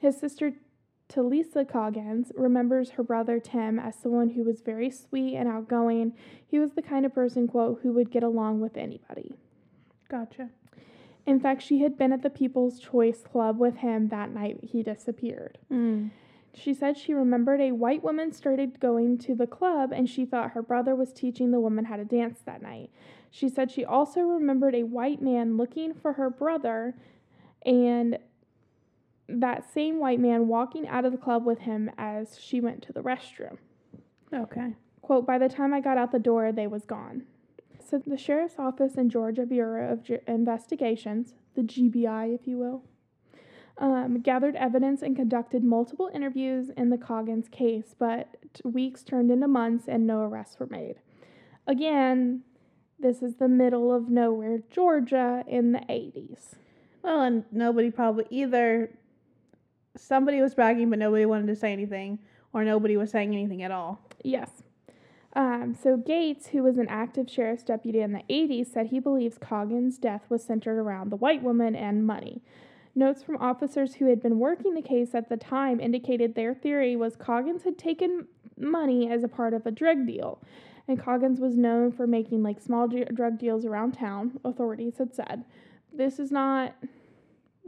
His 0.00 0.19
sister 0.19 0.54
Talisa 1.11 1.69
Coggins 1.69 2.33
remembers 2.37 2.90
her 2.90 3.02
brother 3.02 3.40
Tim 3.40 3.78
as 3.78 3.97
someone 3.97 4.30
who 4.30 4.45
was 4.45 4.61
very 4.61 4.90
sweet 4.90 5.37
and 5.37 5.49
outgoing. 5.49 6.14
He 6.47 6.59
was 6.59 6.73
the 6.73 6.83
kind 6.83 7.04
of 7.04 7.14
person, 7.14 7.49
quote, 7.49 7.80
who 7.83 7.92
would 7.92 8.11
get 8.11 8.23
along 8.23 8.61
with 8.61 8.76
anybody. 8.76 9.35
Gotcha. 10.09 10.50
In 11.26 11.38
fact, 11.38 11.62
she 11.62 11.80
had 11.80 11.99
been 11.99 12.12
at 12.12 12.23
the 12.23 12.30
People's 12.30 12.78
Choice 12.78 13.23
Club 13.23 13.59
with 13.59 13.76
him 13.78 14.09
that 14.09 14.33
night 14.33 14.59
he 14.62 14.83
disappeared. 14.83 15.59
Mm. 15.71 16.11
She 16.54 16.75
said 16.75 16.97
she 16.97 17.12
remembered 17.12 17.61
a 17.61 17.73
white 17.73 18.02
woman 18.02 18.33
started 18.33 18.80
going 18.80 19.19
to 19.19 19.35
the 19.35 19.47
club 19.47 19.92
and 19.92 20.09
she 20.09 20.25
thought 20.25 20.52
her 20.52 20.62
brother 20.62 20.95
was 20.97 21.12
teaching 21.12 21.50
the 21.50 21.61
woman 21.61 21.85
how 21.85 21.97
to 21.97 22.04
dance 22.04 22.40
that 22.47 22.62
night. 22.62 22.90
She 23.30 23.49
said 23.49 23.71
she 23.71 23.85
also 23.85 24.23
remembered 24.23 24.75
a 24.75 24.83
white 24.83 25.23
man 25.23 25.57
looking 25.57 25.95
for 25.95 26.14
her 26.14 26.30
brother 26.30 26.97
and 27.64 28.19
that 29.38 29.72
same 29.72 29.99
white 29.99 30.20
man 30.20 30.49
walking 30.49 30.88
out 30.88 31.04
of 31.04 31.12
the 31.12 31.18
club 31.18 31.44
with 31.44 31.60
him 31.60 31.90
as 31.96 32.38
she 32.40 32.60
went 32.60 32.82
to 32.82 32.92
the 32.92 33.02
restroom. 33.02 33.58
Okay. 34.34 34.75
Quote, 35.02 35.26
by 35.26 35.38
the 35.38 35.49
time 35.49 35.72
I 35.75 35.80
got 35.80 35.99
out 35.99 36.12
the 36.12 36.18
door, 36.18 36.52
they 36.52 36.66
was 36.66 36.84
gone. 36.84 37.25
So 37.84 37.99
the 37.99 38.16
Sheriff's 38.16 38.58
Office 38.58 38.94
and 38.96 39.10
Georgia 39.10 39.44
Bureau 39.44 39.92
of 39.92 40.08
Investigations, 40.28 41.34
the 41.56 41.62
GBI, 41.62 42.34
if 42.34 42.46
you 42.46 42.58
will, 42.58 42.84
um, 43.78 44.20
gathered 44.20 44.54
evidence 44.56 45.02
and 45.02 45.16
conducted 45.16 45.64
multiple 45.64 46.10
interviews 46.14 46.70
in 46.76 46.90
the 46.90 46.99
Coggins 46.99 47.49
case, 47.49 47.94
but 47.99 48.37
t- 48.54 48.62
weeks 48.64 49.02
turned 49.02 49.30
into 49.30 49.49
months 49.49 49.88
and 49.88 50.06
no 50.06 50.20
arrests 50.20 50.60
were 50.60 50.66
made. 50.66 50.96
Again, 51.66 52.42
this 52.99 53.22
is 53.22 53.37
the 53.37 53.49
middle 53.49 53.92
of 53.92 54.10
nowhere, 54.10 54.58
Georgia, 54.70 55.42
in 55.49 55.72
the 55.72 55.80
80s. 55.80 56.56
Well, 57.02 57.22
and 57.22 57.44
nobody 57.50 57.90
probably 57.90 58.26
either. 58.30 58.90
Somebody 60.00 60.40
was 60.40 60.54
bragging, 60.54 60.88
but 60.90 60.99
nobody 60.99 61.26
wanted 61.26 61.47
to 61.49 61.57
say 61.57 61.73
anything, 61.73 62.19
or 62.52 62.64
nobody 62.64 62.97
was 62.97 63.11
saying 63.11 63.33
anything 63.33 63.62
at 63.62 63.71
all. 63.71 64.00
Yes. 64.25 64.50
Um, 65.35 65.76
so 65.80 65.97
Gates, 65.97 66.49
who 66.49 66.62
was 66.62 66.78
an 66.78 66.88
active 66.88 67.30
sheriff's 67.30 67.62
deputy 67.62 68.00
in 68.00 68.12
the 68.12 68.25
80s, 68.28 68.66
said 68.66 68.87
he 68.87 68.99
believes 68.99 69.38
Coggins' 69.38 69.99
death 69.99 70.23
was 70.28 70.42
centered 70.42 70.78
around 70.78 71.11
the 71.11 71.16
white 71.16 71.42
woman 71.42 71.76
and 71.76 72.07
money. 72.07 72.42
Notes 72.95 73.23
from 73.23 73.37
officers 73.37 73.95
who 73.95 74.07
had 74.07 74.21
been 74.21 74.38
working 74.38 74.75
the 74.75 74.83
case 74.83 75.14
at 75.14 75.28
the 75.28 75.37
time 75.37 75.78
indicated 75.78 76.35
their 76.35 76.54
theory 76.54 76.97
was 76.97 77.14
Coggins 77.14 77.62
had 77.62 77.78
taken 77.78 78.26
money 78.57 79.09
as 79.11 79.23
a 79.23 79.28
part 79.28 79.54
of 79.54 79.66
a 79.66 79.71
drug 79.71 80.07
deal. 80.07 80.42
And 80.88 80.99
Coggins 80.99 81.38
was 81.38 81.57
known 81.57 81.92
for 81.92 82.07
making 82.07 82.42
like 82.42 82.61
small 82.61 82.88
dr- 82.88 83.14
drug 83.14 83.38
deals 83.38 83.64
around 83.64 83.92
town, 83.92 84.40
authorities 84.45 84.99
had 84.99 85.14
said. 85.14 85.45
This 85.92 86.19
is 86.19 86.33
not 86.33 86.75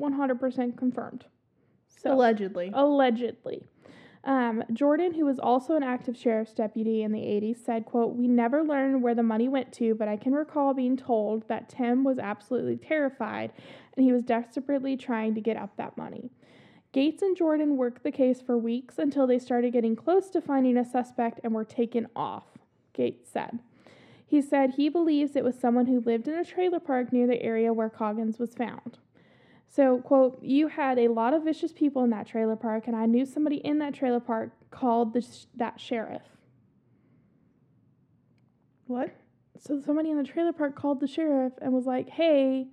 100% 0.01 0.77
confirmed. 0.77 1.27
So, 2.03 2.15
Allegedly. 2.15 2.71
allegedly. 2.75 3.65
Um, 4.25 4.63
Jordan, 4.73 5.15
who 5.15 5.25
was 5.25 5.39
also 5.39 5.75
an 5.75 5.83
active 5.83 6.17
sheriff's 6.17 6.53
deputy 6.53 7.03
in 7.03 7.11
the 7.13 7.19
80s, 7.19 7.65
said, 7.65 7.85
quote, 7.85 8.15
We 8.15 8.29
never 8.29 8.63
learned 8.63 9.03
where 9.03 9.15
the 9.15 9.23
money 9.23 9.49
went 9.49 9.73
to, 9.75 9.95
but 9.95 10.07
I 10.09 10.17
can 10.17 10.33
recall 10.33 10.75
being 10.75 10.97
told 10.97 11.49
that 11.49 11.69
Tim 11.69 12.05
was 12.05 12.19
absolutely 12.19 12.77
terrified 12.77 13.53
and 13.97 14.05
he 14.05 14.13
was 14.13 14.23
desperately 14.23 14.97
trying 14.97 15.35
to 15.35 15.41
get 15.41 15.57
up 15.57 15.77
that 15.77 15.97
money. 15.97 16.31
Gates 16.93 17.23
and 17.23 17.37
Jordan 17.37 17.77
worked 17.77 18.03
the 18.03 18.13
case 18.13 18.41
for 18.41 18.57
weeks 18.57 18.99
until 18.99 19.27
they 19.27 19.39
started 19.39 19.73
getting 19.73 19.97
close 19.97 20.29
to 20.31 20.41
finding 20.41 20.77
a 20.77 20.85
suspect 20.85 21.41
and 21.43 21.53
were 21.55 21.65
taken 21.65 22.07
off, 22.15 22.45
Gates 22.93 23.31
said. 23.31 23.61
He 24.27 24.41
said 24.41 24.73
he 24.73 24.89
believes 24.89 25.35
it 25.35 25.45
was 25.45 25.59
someone 25.59 25.87
who 25.87 26.01
lived 26.01 26.29
in 26.29 26.35
a 26.35 26.45
trailer 26.45 26.81
park 26.81 27.13
near 27.13 27.27
the 27.27 27.43
area 27.43 27.73
where 27.73 27.91
Coggins 27.91 28.39
was 28.39 28.55
found. 28.55 28.99
So, 29.75 30.03
quote, 30.03 30.39
you 30.43 30.69
had 30.69 30.99
a 30.99 31.09
lot 31.09 31.33
of 31.33 31.45
vicious 31.45 31.73
people 31.73 32.05
in 32.05 32.11
that 32.11 32.27
trailer 32.27 32.57
park, 32.57 32.87
and 32.87 32.95
I 32.95 33.07
knew 33.07 33.25
somebody 33.25 33.57
in 33.57 33.79
that 33.79 33.95
trailer 33.95 34.21
park 34.21 34.51
called 34.71 35.15
the 35.15 35.23
sh- 35.23 35.47
that 35.57 35.81
sheriff. 35.81 36.21
What? 38.87 39.15
So, 39.59 39.81
somebody 39.81 40.11
in 40.11 40.19
the 40.19 40.25
trailer 40.25 40.53
park 40.53 40.77
called 40.77 41.01
the 41.01 41.07
sheriff 41.07 41.55
and 41.63 41.73
was 41.73 41.87
like, 41.87 42.11
hey, 42.11 42.67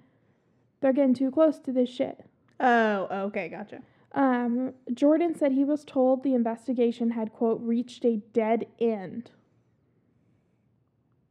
they're 0.81 0.91
getting 0.91 1.13
too 1.13 1.31
close 1.31 1.57
to 1.59 1.71
this 1.71 1.89
shit. 1.89 2.25
Oh, 2.59 3.07
okay, 3.27 3.47
gotcha. 3.47 3.81
Um, 4.11 4.73
Jordan 4.93 5.33
said 5.35 5.53
he 5.53 5.63
was 5.63 5.85
told 5.85 6.23
the 6.23 6.33
investigation 6.33 7.11
had, 7.11 7.31
quote, 7.31 7.61
reached 7.61 8.03
a 8.03 8.17
dead 8.33 8.65
end. 8.77 9.31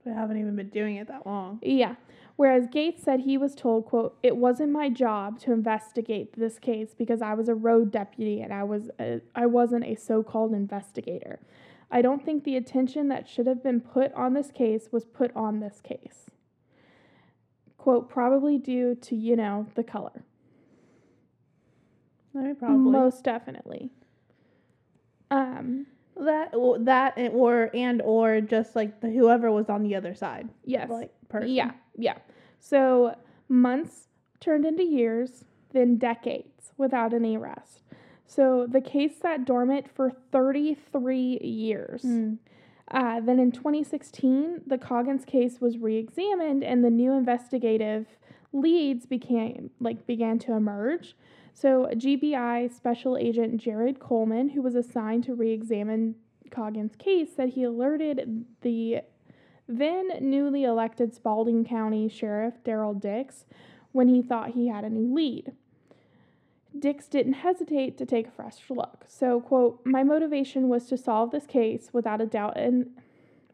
We 0.06 0.12
haven't 0.12 0.38
even 0.38 0.56
been 0.56 0.70
doing 0.70 0.96
it 0.96 1.08
that 1.08 1.26
long. 1.26 1.58
Yeah. 1.60 1.96
Whereas 2.38 2.68
Gates 2.68 3.02
said 3.02 3.18
he 3.22 3.36
was 3.36 3.56
told, 3.56 3.86
quote, 3.86 4.16
it 4.22 4.36
wasn't 4.36 4.70
my 4.70 4.88
job 4.88 5.40
to 5.40 5.52
investigate 5.52 6.34
this 6.38 6.60
case 6.60 6.94
because 6.96 7.20
I 7.20 7.34
was 7.34 7.48
a 7.48 7.54
road 7.56 7.90
deputy 7.90 8.40
and 8.42 8.52
I 8.52 8.62
was 8.62 8.90
a, 9.00 9.20
I 9.34 9.46
wasn't 9.46 9.84
a 9.84 9.96
so-called 9.96 10.52
investigator. 10.52 11.40
I 11.90 12.00
don't 12.00 12.24
think 12.24 12.44
the 12.44 12.56
attention 12.56 13.08
that 13.08 13.28
should 13.28 13.48
have 13.48 13.60
been 13.60 13.80
put 13.80 14.12
on 14.14 14.34
this 14.34 14.52
case 14.52 14.90
was 14.92 15.04
put 15.04 15.34
on 15.34 15.58
this 15.58 15.80
case. 15.82 16.26
Quote, 17.76 18.08
probably 18.08 18.56
due 18.56 18.94
to, 18.94 19.16
you 19.16 19.34
know, 19.34 19.66
the 19.74 19.82
color. 19.82 20.22
I 22.38 22.52
probably 22.52 22.92
Most 22.92 23.24
definitely. 23.24 23.90
Um, 25.32 25.86
that 26.16 26.52
that 26.84 27.14
and- 27.16 27.34
or 27.34 27.70
and 27.74 28.00
or 28.00 28.40
just 28.42 28.76
like 28.76 29.00
the 29.00 29.10
whoever 29.10 29.50
was 29.50 29.68
on 29.68 29.82
the 29.82 29.96
other 29.96 30.14
side, 30.14 30.48
yes. 30.64 30.88
like 30.88 31.12
person. 31.28 31.50
Yeah, 31.50 31.72
yeah. 31.96 32.18
So 32.60 33.14
months 33.48 34.08
turned 34.40 34.64
into 34.64 34.82
years, 34.82 35.44
then 35.72 35.96
decades 35.96 36.72
without 36.76 37.12
any 37.12 37.36
arrest. 37.36 37.82
So 38.26 38.66
the 38.68 38.80
case 38.80 39.12
sat 39.20 39.44
dormant 39.44 39.88
for 39.90 40.12
33 40.32 41.38
years. 41.40 42.02
Mm. 42.02 42.38
Uh, 42.90 43.20
then 43.20 43.38
in 43.38 43.52
2016, 43.52 44.62
the 44.66 44.78
Coggins 44.78 45.24
case 45.24 45.60
was 45.60 45.78
re-examined, 45.78 46.64
and 46.64 46.84
the 46.84 46.90
new 46.90 47.12
investigative 47.12 48.06
leads 48.52 49.06
became 49.06 49.70
like 49.80 50.06
began 50.06 50.38
to 50.40 50.52
emerge. 50.52 51.14
So 51.54 51.88
GBI 51.92 52.72
Special 52.74 53.16
Agent 53.16 53.60
Jared 53.60 53.98
Coleman, 53.98 54.50
who 54.50 54.62
was 54.62 54.74
assigned 54.74 55.24
to 55.24 55.34
re-examine 55.34 56.14
Coggins' 56.50 56.96
case, 56.96 57.30
said 57.34 57.50
he 57.50 57.64
alerted 57.64 58.44
the 58.62 59.00
then 59.68 60.08
newly 60.20 60.64
elected 60.64 61.14
Spalding 61.14 61.64
County 61.64 62.08
Sheriff 62.08 62.54
Darrell 62.64 62.94
Dix 62.94 63.44
when 63.92 64.08
he 64.08 64.22
thought 64.22 64.50
he 64.50 64.68
had 64.68 64.84
a 64.84 64.90
new 64.90 65.14
lead. 65.14 65.52
Dix 66.78 67.06
didn't 67.06 67.34
hesitate 67.34 67.98
to 67.98 68.06
take 68.06 68.28
a 68.28 68.30
fresh 68.30 68.58
look. 68.70 69.04
So, 69.06 69.40
quote, 69.40 69.80
my 69.84 70.02
motivation 70.04 70.68
was 70.68 70.86
to 70.86 70.96
solve 70.96 71.30
this 71.30 71.46
case 71.46 71.90
without 71.92 72.20
a 72.20 72.26
doubt 72.26 72.56
and 72.56 72.90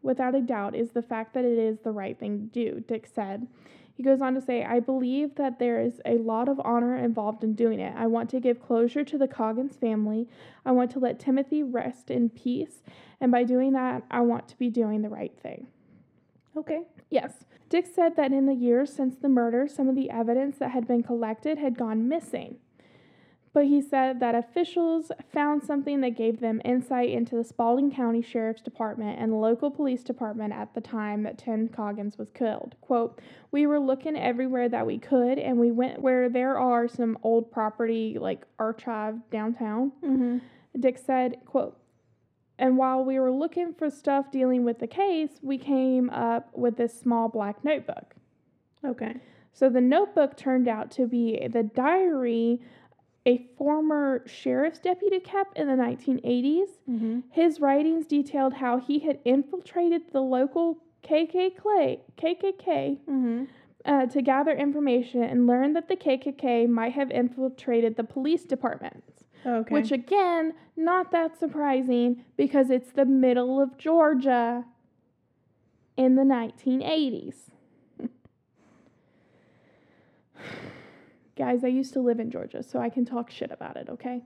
without 0.01 0.35
a 0.35 0.41
doubt 0.41 0.75
is 0.75 0.91
the 0.91 1.01
fact 1.01 1.33
that 1.33 1.43
it 1.43 1.57
is 1.57 1.79
the 1.79 1.91
right 1.91 2.17
thing 2.17 2.39
to 2.39 2.45
do, 2.45 2.83
Dix 2.87 3.11
said. 3.11 3.47
He 3.95 4.03
goes 4.03 4.21
on 4.21 4.35
to 4.35 4.41
say, 4.41 4.63
I 4.63 4.81
believe 4.81 5.35
that 5.35 5.57
there 5.57 5.81
is 5.81 6.01
a 6.05 6.17
lot 6.17 6.49
of 6.49 6.59
honor 6.63 6.97
involved 6.97 7.43
in 7.43 7.53
doing 7.53 7.79
it. 7.79 7.93
I 7.95 8.07
want 8.07 8.29
to 8.31 8.41
give 8.41 8.61
closure 8.61 9.05
to 9.05 9.17
the 9.17 9.27
Coggins 9.27 9.77
family. 9.77 10.27
I 10.65 10.71
want 10.71 10.91
to 10.91 10.99
let 10.99 11.19
Timothy 11.19 11.63
rest 11.63 12.11
in 12.11 12.29
peace. 12.29 12.83
And 13.21 13.31
by 13.31 13.43
doing 13.43 13.71
that, 13.71 14.03
I 14.11 14.19
want 14.19 14.49
to 14.49 14.57
be 14.57 14.69
doing 14.69 15.01
the 15.01 15.09
right 15.09 15.33
thing. 15.41 15.67
Okay. 16.57 16.83
Yes. 17.09 17.45
Dix 17.69 17.89
said 17.93 18.15
that 18.15 18.31
in 18.31 18.45
the 18.45 18.53
years 18.53 18.93
since 18.93 19.15
the 19.15 19.29
murder, 19.29 19.67
some 19.67 19.89
of 19.89 19.95
the 19.95 20.09
evidence 20.09 20.57
that 20.57 20.71
had 20.71 20.87
been 20.87 21.03
collected 21.03 21.57
had 21.57 21.77
gone 21.77 22.07
missing. 22.07 22.57
But 23.55 23.67
he 23.67 23.81
said 23.81 24.19
that 24.19 24.35
officials 24.35 25.13
found 25.33 25.63
something 25.63 26.01
that 26.01 26.17
gave 26.17 26.41
them 26.41 26.61
insight 26.65 27.09
into 27.09 27.37
the 27.37 27.43
Spalding 27.45 27.89
County 27.89 28.21
Sheriff's 28.21 28.61
Department 28.61 29.17
and 29.17 29.31
the 29.31 29.37
local 29.37 29.71
police 29.71 30.03
department 30.03 30.51
at 30.51 30.73
the 30.73 30.81
time 30.81 31.23
that 31.23 31.37
Tim 31.37 31.69
Coggins 31.69 32.17
was 32.17 32.29
killed. 32.31 32.75
Quote, 32.81 33.21
We 33.51 33.65
were 33.65 33.79
looking 33.79 34.17
everywhere 34.17 34.67
that 34.67 34.85
we 34.85 34.97
could, 34.97 35.39
and 35.39 35.57
we 35.57 35.71
went 35.71 36.01
where 36.01 36.27
there 36.27 36.59
are 36.59 36.89
some 36.89 37.17
old 37.23 37.49
property 37.49 38.17
like 38.19 38.45
archive 38.59 39.15
downtown. 39.31 39.93
Mm-hmm. 40.03 40.39
Dix 40.81 41.05
said, 41.05 41.37
quote, 41.45 41.79
and 42.57 42.77
while 42.77 43.03
we 43.03 43.19
were 43.19 43.31
looking 43.31 43.73
for 43.73 43.89
stuff 43.89 44.31
dealing 44.31 44.63
with 44.63 44.79
the 44.79 44.87
case, 44.87 45.39
we 45.41 45.57
came 45.57 46.09
up 46.09 46.49
with 46.53 46.77
this 46.77 46.97
small 46.97 47.27
black 47.27 47.63
notebook. 47.63 48.15
Okay. 48.85 49.15
So 49.51 49.69
the 49.69 49.81
notebook 49.81 50.37
turned 50.37 50.67
out 50.67 50.91
to 50.91 51.07
be 51.07 51.47
the 51.51 51.63
diary 51.63 52.61
a 53.27 53.47
former 53.57 54.23
sheriff's 54.27 54.79
deputy 54.79 55.19
kept 55.19 55.57
in 55.57 55.67
the 55.67 55.73
1980s. 55.73 56.67
Mm-hmm. 56.89 57.19
His 57.31 57.59
writings 57.59 58.05
detailed 58.05 58.53
how 58.53 58.77
he 58.77 58.99
had 58.99 59.19
infiltrated 59.25 60.03
the 60.11 60.21
local 60.21 60.77
KKK, 61.03 61.99
KKK 62.17 62.99
Mm-hmm. 63.09 63.43
uh, 63.85 64.05
to 64.07 64.21
gather 64.21 64.51
information 64.51 65.23
and 65.23 65.47
learned 65.47 65.75
that 65.75 65.87
the 65.87 65.95
KKK 65.95 66.69
might 66.69 66.93
have 66.93 67.09
infiltrated 67.09 67.95
the 67.95 68.03
police 68.03 68.43
departments. 68.43 69.14
Okay. 69.45 69.73
Which, 69.73 69.91
again, 69.91 70.53
not 70.75 71.11
that 71.11 71.37
surprising 71.39 72.25
because 72.35 72.69
it's 72.69 72.91
the 72.91 73.05
middle 73.05 73.61
of 73.61 73.77
Georgia. 73.77 74.65
in 75.97 76.15
the 76.15 76.23
1980s. 76.23 77.35
Guys, 81.37 81.63
I 81.63 81.67
used 81.67 81.93
to 81.93 81.99
live 82.01 82.19
in 82.19 82.31
Georgia, 82.31 82.63
so 82.63 82.79
I 82.79 82.89
can 82.89 83.05
talk 83.05 83.29
shit 83.29 83.51
about 83.51 83.77
it, 83.77 83.89
okay? 83.89 84.21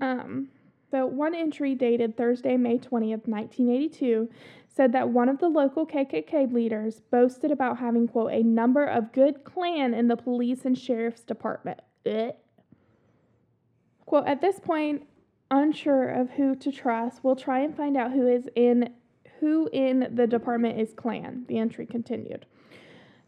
Um, 0.00 0.48
so 0.90 1.06
one 1.06 1.34
entry 1.34 1.74
dated 1.74 2.16
Thursday, 2.16 2.56
May 2.56 2.78
20th, 2.78 3.28
1982, 3.28 4.28
said 4.68 4.92
that 4.92 5.08
one 5.10 5.28
of 5.28 5.38
the 5.38 5.48
local 5.48 5.86
KKK 5.86 6.52
leaders 6.52 7.00
boasted 7.10 7.50
about 7.50 7.78
having, 7.78 8.08
quote, 8.08 8.32
a 8.32 8.42
number 8.42 8.84
of 8.84 9.12
good 9.12 9.44
Klan 9.44 9.94
in 9.94 10.08
the 10.08 10.16
police 10.16 10.64
and 10.64 10.76
sheriff's 10.76 11.22
department. 11.22 11.80
Quote, 14.12 14.26
at 14.26 14.42
this 14.42 14.60
point, 14.60 15.06
unsure 15.50 16.06
of 16.06 16.28
who 16.32 16.54
to 16.56 16.70
trust, 16.70 17.24
we'll 17.24 17.34
try 17.34 17.60
and 17.60 17.74
find 17.74 17.96
out 17.96 18.12
who 18.12 18.26
is 18.26 18.46
in 18.54 18.90
who 19.40 19.70
in 19.72 20.06
the 20.14 20.26
department 20.26 20.78
is 20.78 20.92
Klan, 20.92 21.46
the 21.48 21.56
entry 21.56 21.86
continued. 21.86 22.44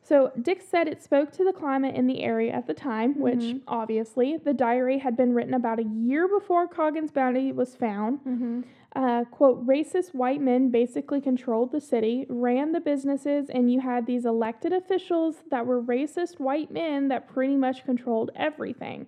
So 0.02 0.30
Dix 0.42 0.68
said 0.68 0.86
it 0.86 1.02
spoke 1.02 1.32
to 1.32 1.42
the 1.42 1.54
climate 1.54 1.94
in 1.94 2.06
the 2.06 2.22
area 2.22 2.52
at 2.52 2.66
the 2.66 2.74
time, 2.74 3.18
which 3.18 3.38
Mhm. 3.38 3.62
obviously 3.66 4.36
the 4.36 4.52
diary 4.52 4.98
had 4.98 5.16
been 5.16 5.32
written 5.32 5.54
about 5.54 5.78
a 5.78 5.84
year 5.84 6.28
before 6.28 6.68
Coggins 6.68 7.10
Bounty 7.10 7.50
was 7.50 7.74
found. 7.74 8.18
Mm-hmm. 8.18 8.60
Uh, 8.94 9.24
quote, 9.30 9.66
racist 9.66 10.12
white 10.12 10.42
men 10.42 10.68
basically 10.68 11.22
controlled 11.22 11.72
the 11.72 11.80
city, 11.80 12.26
ran 12.28 12.72
the 12.72 12.80
businesses, 12.80 13.48
and 13.48 13.72
you 13.72 13.80
had 13.80 14.04
these 14.04 14.26
elected 14.26 14.74
officials 14.74 15.44
that 15.50 15.64
were 15.66 15.80
racist 15.82 16.38
white 16.38 16.70
men 16.70 17.08
that 17.08 17.26
pretty 17.26 17.56
much 17.56 17.86
controlled 17.86 18.30
everything, 18.36 19.06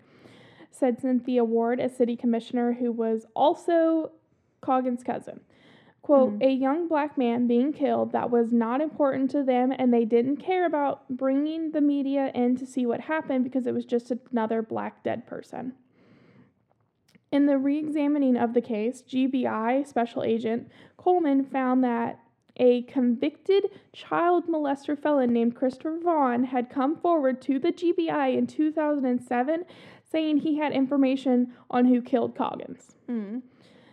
said 0.76 1.00
Cynthia 1.00 1.44
Ward, 1.44 1.80
a 1.80 1.88
city 1.88 2.16
commissioner 2.16 2.74
who 2.74 2.92
was 2.92 3.26
also 3.34 4.12
Coggins' 4.60 5.02
cousin. 5.02 5.40
Quote, 6.02 6.38
Mhm. 6.38 6.44
a 6.44 6.50
young 6.50 6.86
black 6.86 7.18
man 7.18 7.48
being 7.48 7.72
killed 7.72 8.12
that 8.12 8.30
was 8.30 8.52
not 8.52 8.80
important 8.80 9.30
to 9.32 9.42
them, 9.42 9.72
and 9.76 9.92
they 9.92 10.04
didn't 10.04 10.36
care 10.36 10.64
about 10.64 11.08
bringing 11.08 11.72
the 11.72 11.80
media 11.80 12.30
in 12.32 12.54
to 12.56 12.66
see 12.66 12.86
what 12.86 13.00
happened 13.00 13.42
because 13.42 13.66
it 13.66 13.74
was 13.74 13.84
just 13.84 14.12
another 14.30 14.62
black 14.62 15.02
dead 15.02 15.26
person. 15.26 15.72
In 17.32 17.46
the 17.46 17.58
re 17.58 17.78
examining 17.78 18.36
of 18.36 18.54
the 18.54 18.60
case, 18.60 19.02
GBI 19.02 19.82
Special 19.82 20.22
Agent 20.22 20.68
Coleman 20.96 21.42
found 21.42 21.82
that 21.82 22.20
a 22.56 22.82
convicted 22.82 23.70
child 23.92 24.46
molester 24.46 24.96
felon 24.98 25.32
named 25.32 25.54
Christopher 25.54 25.98
Vaughn 25.98 26.44
had 26.44 26.70
come 26.70 26.96
forward 26.96 27.42
to 27.42 27.58
the 27.58 27.72
GBI 27.72 28.28
in 28.28 28.46
2007 28.46 29.64
saying 30.10 30.38
he 30.38 30.58
had 30.58 30.72
information 30.72 31.52
on 31.70 31.86
who 31.86 32.00
killed 32.00 32.36
Coggins. 32.36 32.96
Mm. 33.08 33.42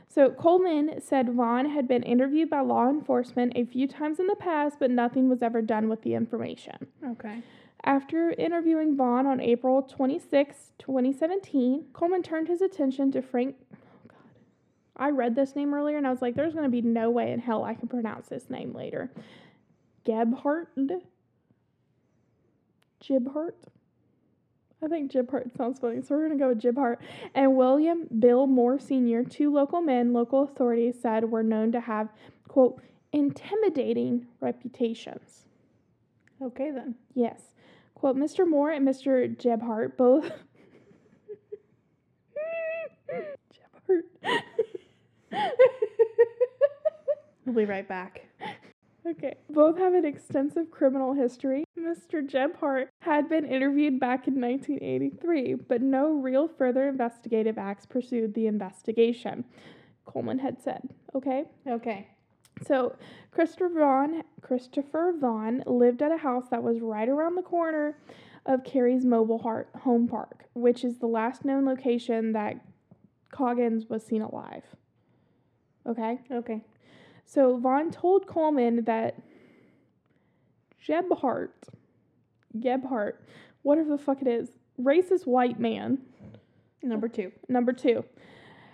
So 0.07 0.29
Coleman 0.29 1.01
said 1.01 1.33
Vaughn 1.33 1.69
had 1.69 1.87
been 1.87 2.03
interviewed 2.03 2.49
by 2.49 2.59
law 2.61 2.87
enforcement 2.87 3.53
a 3.55 3.65
few 3.65 3.87
times 3.87 4.19
in 4.19 4.27
the 4.27 4.35
past, 4.35 4.77
but 4.79 4.91
nothing 4.91 5.27
was 5.27 5.41
ever 5.41 5.61
done 5.61 5.89
with 5.89 6.03
the 6.03 6.13
information. 6.13 6.87
Okay. 7.03 7.41
After 7.83 8.29
interviewing 8.31 8.95
Vaughn 8.95 9.25
on 9.25 9.41
April 9.41 9.81
26, 9.81 10.73
2017, 10.77 11.85
Coleman 11.93 12.21
turned 12.21 12.47
his 12.47 12.61
attention 12.61 13.11
to 13.11 13.21
Frank. 13.23 13.55
Oh 13.73 13.77
God. 14.07 14.17
I 14.95 15.09
read 15.09 15.35
this 15.35 15.55
name 15.55 15.73
earlier 15.73 15.97
and 15.97 16.05
I 16.05 16.11
was 16.11 16.21
like, 16.21 16.35
there's 16.35 16.53
going 16.53 16.65
to 16.65 16.69
be 16.69 16.81
no 16.81 17.09
way 17.09 17.31
in 17.31 17.39
hell 17.39 17.63
I 17.63 17.73
can 17.73 17.87
pronounce 17.87 18.27
this 18.27 18.51
name 18.51 18.71
later. 18.73 19.11
Gebhardt? 20.05 20.69
Gibhart? 23.01 23.55
I 24.83 24.87
think 24.87 25.11
Gibhart 25.11 25.55
sounds 25.55 25.79
funny, 25.79 26.01
so 26.01 26.15
we're 26.15 26.27
going 26.27 26.37
to 26.37 26.43
go 26.43 26.49
with 26.49 26.61
Gibhart. 26.61 26.97
And 27.33 27.55
William 27.55 28.07
Bill 28.19 28.47
Moore 28.47 28.79
Sr., 28.79 29.23
two 29.23 29.53
local 29.53 29.81
men 29.81 30.11
local 30.11 30.43
authorities 30.43 30.95
said 31.01 31.31
were 31.31 31.43
known 31.43 31.71
to 31.71 31.79
have, 31.79 32.09
quote, 32.47 32.81
intimidating 33.13 34.27
reputations. 34.41 35.45
Okay 36.41 36.71
then. 36.71 36.95
Yes. 37.13 37.39
Quote, 37.95 38.17
Mr. 38.17 38.47
Moore 38.47 38.71
and 38.71 38.85
Mr. 38.85 39.37
Gebhardt 39.37 39.97
both. 39.97 40.29
Gebhardt. 43.87 44.05
We'll 47.45 47.55
be 47.55 47.65
right 47.65 47.87
back. 47.87 48.21
okay. 49.07 49.35
Both 49.49 49.77
have 49.77 49.93
an 49.93 50.05
extensive 50.05 50.71
criminal 50.71 51.13
history. 51.13 51.62
Mr. 51.83 52.25
Gebhardt 52.25 52.89
had 52.99 53.27
been 53.27 53.45
interviewed 53.45 53.99
back 53.99 54.27
in 54.27 54.39
1983, 54.39 55.55
but 55.67 55.81
no 55.81 56.11
real 56.13 56.47
further 56.47 56.87
investigative 56.87 57.57
acts 57.57 57.85
pursued 57.85 58.33
the 58.33 58.47
investigation. 58.47 59.43
Coleman 60.05 60.39
had 60.39 60.61
said, 60.61 60.81
okay? 61.13 61.45
Okay. 61.67 62.07
So 62.65 62.95
Christopher 63.31 63.69
Vaughn, 63.69 64.23
Christopher 64.41 65.13
Vaughn 65.19 65.63
lived 65.65 66.01
at 66.01 66.11
a 66.11 66.17
house 66.17 66.45
that 66.51 66.63
was 66.63 66.79
right 66.79 67.09
around 67.09 67.35
the 67.35 67.41
corner 67.41 67.97
of 68.45 68.63
Carrie's 68.63 69.05
mobile 69.05 69.39
heart, 69.39 69.69
home 69.81 70.07
park, 70.07 70.45
which 70.53 70.83
is 70.83 70.99
the 70.99 71.07
last 71.07 71.45
known 71.45 71.65
location 71.65 72.33
that 72.33 72.55
Coggins 73.31 73.89
was 73.89 74.05
seen 74.05 74.21
alive. 74.21 74.63
Okay? 75.87 76.19
Okay. 76.31 76.63
So 77.25 77.57
Vaughn 77.57 77.91
told 77.91 78.27
Coleman 78.27 78.83
that 78.85 79.15
Gebhardt, 80.85 81.67
Gebhardt, 82.59 83.23
whatever 83.61 83.89
the 83.89 83.97
fuck 83.97 84.21
it 84.21 84.27
is, 84.27 84.49
racist 84.81 85.25
white 85.25 85.59
man, 85.59 85.99
Number 86.81 87.07
two. 87.07 87.31
number 87.47 87.71
two, 87.73 88.03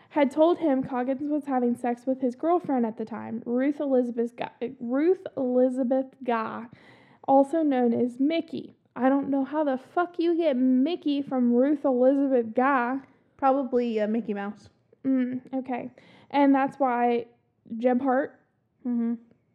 had 0.09 0.31
told 0.31 0.57
him 0.57 0.83
Coggins 0.83 1.29
was 1.29 1.45
having 1.45 1.75
sex 1.75 2.07
with 2.07 2.21
his 2.21 2.35
girlfriend 2.35 2.85
at 2.85 2.97
the 2.97 3.05
time, 3.05 3.43
Ruth 3.45 3.79
Elizabeth 3.79 4.35
Guy, 4.35 4.49
Ruth 4.79 5.25
Elizabeth 5.37 6.07
Guy, 6.23 6.65
also 7.27 7.61
known 7.61 7.93
as 7.93 8.19
Mickey. 8.19 8.75
I 8.95 9.07
don't 9.09 9.29
know 9.29 9.45
how 9.45 9.63
the 9.63 9.77
fuck 9.77 10.15
you 10.17 10.35
get 10.35 10.57
Mickey 10.57 11.21
from 11.21 11.53
Ruth 11.53 11.85
Elizabeth 11.85 12.55
Guy. 12.55 12.97
Probably 13.37 14.01
uh, 14.01 14.07
Mickey 14.07 14.33
Mouse. 14.33 14.69
Mm, 15.05 15.41
okay, 15.53 15.91
and 16.31 16.53
that's 16.55 16.77
why 16.79 17.25
Gebhardt, 17.77 18.31
Mm-hmm. 18.87 19.13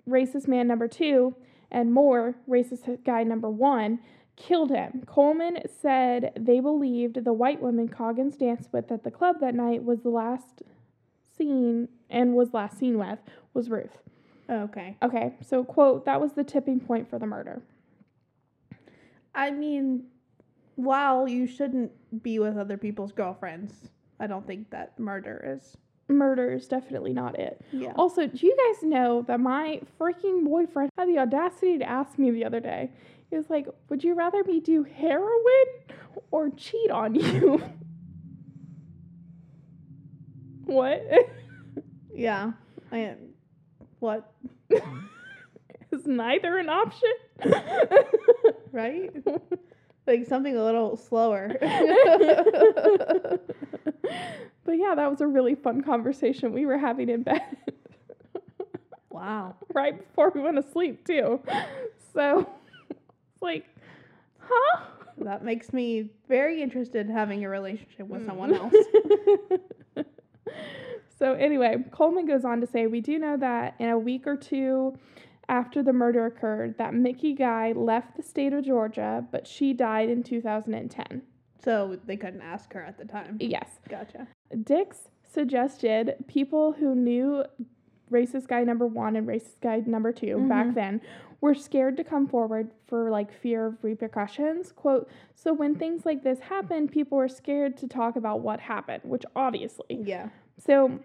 racist 0.08 0.46
man 0.46 0.68
number 0.68 0.86
two, 0.86 1.34
and 1.74 1.92
Moore, 1.92 2.36
racist 2.48 3.04
guy 3.04 3.24
number 3.24 3.50
one, 3.50 3.98
killed 4.36 4.70
him. 4.70 5.02
Coleman 5.06 5.58
said 5.66 6.32
they 6.38 6.60
believed 6.60 7.24
the 7.24 7.32
white 7.32 7.60
woman 7.60 7.88
Coggins 7.88 8.36
danced 8.36 8.72
with 8.72 8.90
at 8.90 9.02
the 9.04 9.10
club 9.10 9.40
that 9.40 9.54
night 9.54 9.84
was 9.84 10.00
the 10.00 10.08
last 10.08 10.62
seen 11.36 11.88
and 12.08 12.34
was 12.34 12.54
last 12.54 12.78
seen 12.78 12.96
with 12.96 13.18
was 13.52 13.68
Ruth. 13.68 13.98
Oh, 14.48 14.62
okay. 14.62 14.96
Okay, 15.02 15.34
so 15.42 15.64
quote, 15.64 16.04
that 16.04 16.20
was 16.20 16.32
the 16.32 16.44
tipping 16.44 16.78
point 16.78 17.10
for 17.10 17.18
the 17.18 17.26
murder. 17.26 17.60
I 19.34 19.50
mean, 19.50 20.04
while 20.76 21.26
you 21.26 21.46
shouldn't 21.46 21.90
be 22.22 22.38
with 22.38 22.56
other 22.56 22.76
people's 22.76 23.10
girlfriends, 23.10 23.88
I 24.20 24.28
don't 24.28 24.46
think 24.46 24.70
that 24.70 24.98
murder 24.98 25.56
is. 25.58 25.76
Murder 26.08 26.52
is 26.52 26.68
definitely 26.68 27.14
not 27.14 27.38
it. 27.38 27.64
Yeah. 27.72 27.92
Also, 27.96 28.26
do 28.26 28.46
you 28.46 28.54
guys 28.56 28.82
know 28.82 29.22
that 29.22 29.40
my 29.40 29.80
freaking 29.98 30.44
boyfriend 30.44 30.90
had 30.98 31.08
the 31.08 31.18
audacity 31.18 31.78
to 31.78 31.88
ask 31.88 32.18
me 32.18 32.30
the 32.30 32.44
other 32.44 32.60
day? 32.60 32.90
He 33.30 33.36
was 33.36 33.48
like, 33.48 33.66
Would 33.88 34.04
you 34.04 34.14
rather 34.14 34.44
me 34.44 34.60
do 34.60 34.82
heroin 34.84 35.64
or 36.30 36.50
cheat 36.50 36.90
on 36.90 37.14
you? 37.14 37.62
what? 40.66 41.02
Yeah. 42.14 42.52
I 42.92 42.98
am. 42.98 43.18
what? 43.98 44.30
Is 45.90 46.06
neither 46.06 46.58
an 46.58 46.68
option? 46.68 47.10
Right? 48.72 49.10
like 50.06 50.26
something 50.26 50.56
a 50.56 50.62
little 50.64 50.96
slower. 50.96 51.48
but 54.64 54.72
yeah, 54.78 54.94
that 54.94 55.10
was 55.10 55.20
a 55.20 55.26
really 55.26 55.54
fun 55.54 55.82
conversation 55.82 56.52
we 56.52 56.66
were 56.66 56.78
having 56.78 57.08
in 57.08 57.22
bed. 57.22 57.42
wow. 59.10 59.54
right 59.74 59.98
before 60.06 60.30
we 60.34 60.40
went 60.40 60.56
to 60.56 60.72
sleep 60.72 61.06
too. 61.06 61.40
So 62.12 62.46
it's 62.90 63.42
like, 63.42 63.64
huh? 64.38 64.80
That 65.18 65.44
makes 65.44 65.72
me 65.72 66.10
very 66.28 66.60
interested 66.62 67.06
in 67.06 67.12
having 67.12 67.44
a 67.44 67.48
relationship 67.48 68.06
with 68.08 68.26
someone 68.26 68.52
Mm. 68.52 68.72
else. 69.94 70.04
so 71.18 71.32
anyway, 71.34 71.76
Coleman 71.92 72.26
goes 72.26 72.44
on 72.44 72.60
to 72.60 72.66
say, 72.66 72.86
we 72.88 73.00
do 73.00 73.18
know 73.18 73.36
that 73.36 73.74
in 73.78 73.88
a 73.90 73.98
week 73.98 74.26
or 74.26 74.36
two 74.36 74.98
after 75.48 75.82
the 75.82 75.92
murder 75.92 76.26
occurred, 76.26 76.76
that 76.78 76.94
Mickey 76.94 77.32
Guy 77.34 77.72
left 77.72 78.16
the 78.16 78.22
state 78.22 78.52
of 78.52 78.64
Georgia, 78.64 79.24
but 79.30 79.46
she 79.46 79.72
died 79.72 80.08
in 80.08 80.22
2010. 80.22 81.22
So 81.62 81.98
they 82.04 82.16
couldn't 82.16 82.42
ask 82.42 82.72
her 82.72 82.82
at 82.82 82.98
the 82.98 83.04
time. 83.04 83.36
Yes. 83.40 83.78
Gotcha. 83.88 84.26
Dix 84.64 85.08
suggested 85.22 86.14
people 86.28 86.72
who 86.72 86.94
knew 86.94 87.44
racist 88.10 88.46
guy 88.48 88.62
number 88.64 88.86
one 88.86 89.16
and 89.16 89.26
racist 89.26 89.60
guy 89.60 89.82
number 89.86 90.12
2 90.12 90.46
back 90.46 90.66
Mhm. 90.68 90.74
then 90.74 91.00
were 91.40 91.54
scared 91.54 91.96
to 91.96 92.04
come 92.04 92.26
forward 92.26 92.70
for 92.86 93.10
like 93.10 93.32
fear 93.32 93.66
of 93.66 93.82
repercussions. 93.82 94.72
Quote, 94.72 95.08
so 95.34 95.52
when 95.52 95.74
things 95.74 96.04
like 96.06 96.22
this 96.22 96.38
happened, 96.40 96.92
people 96.92 97.18
were 97.18 97.28
scared 97.28 97.76
to 97.78 97.88
talk 97.88 98.16
about 98.16 98.40
what 98.40 98.60
happened, 98.60 99.02
which 99.04 99.24
obviously. 99.34 99.96
Yeah. 100.04 100.28
So, 100.58 101.00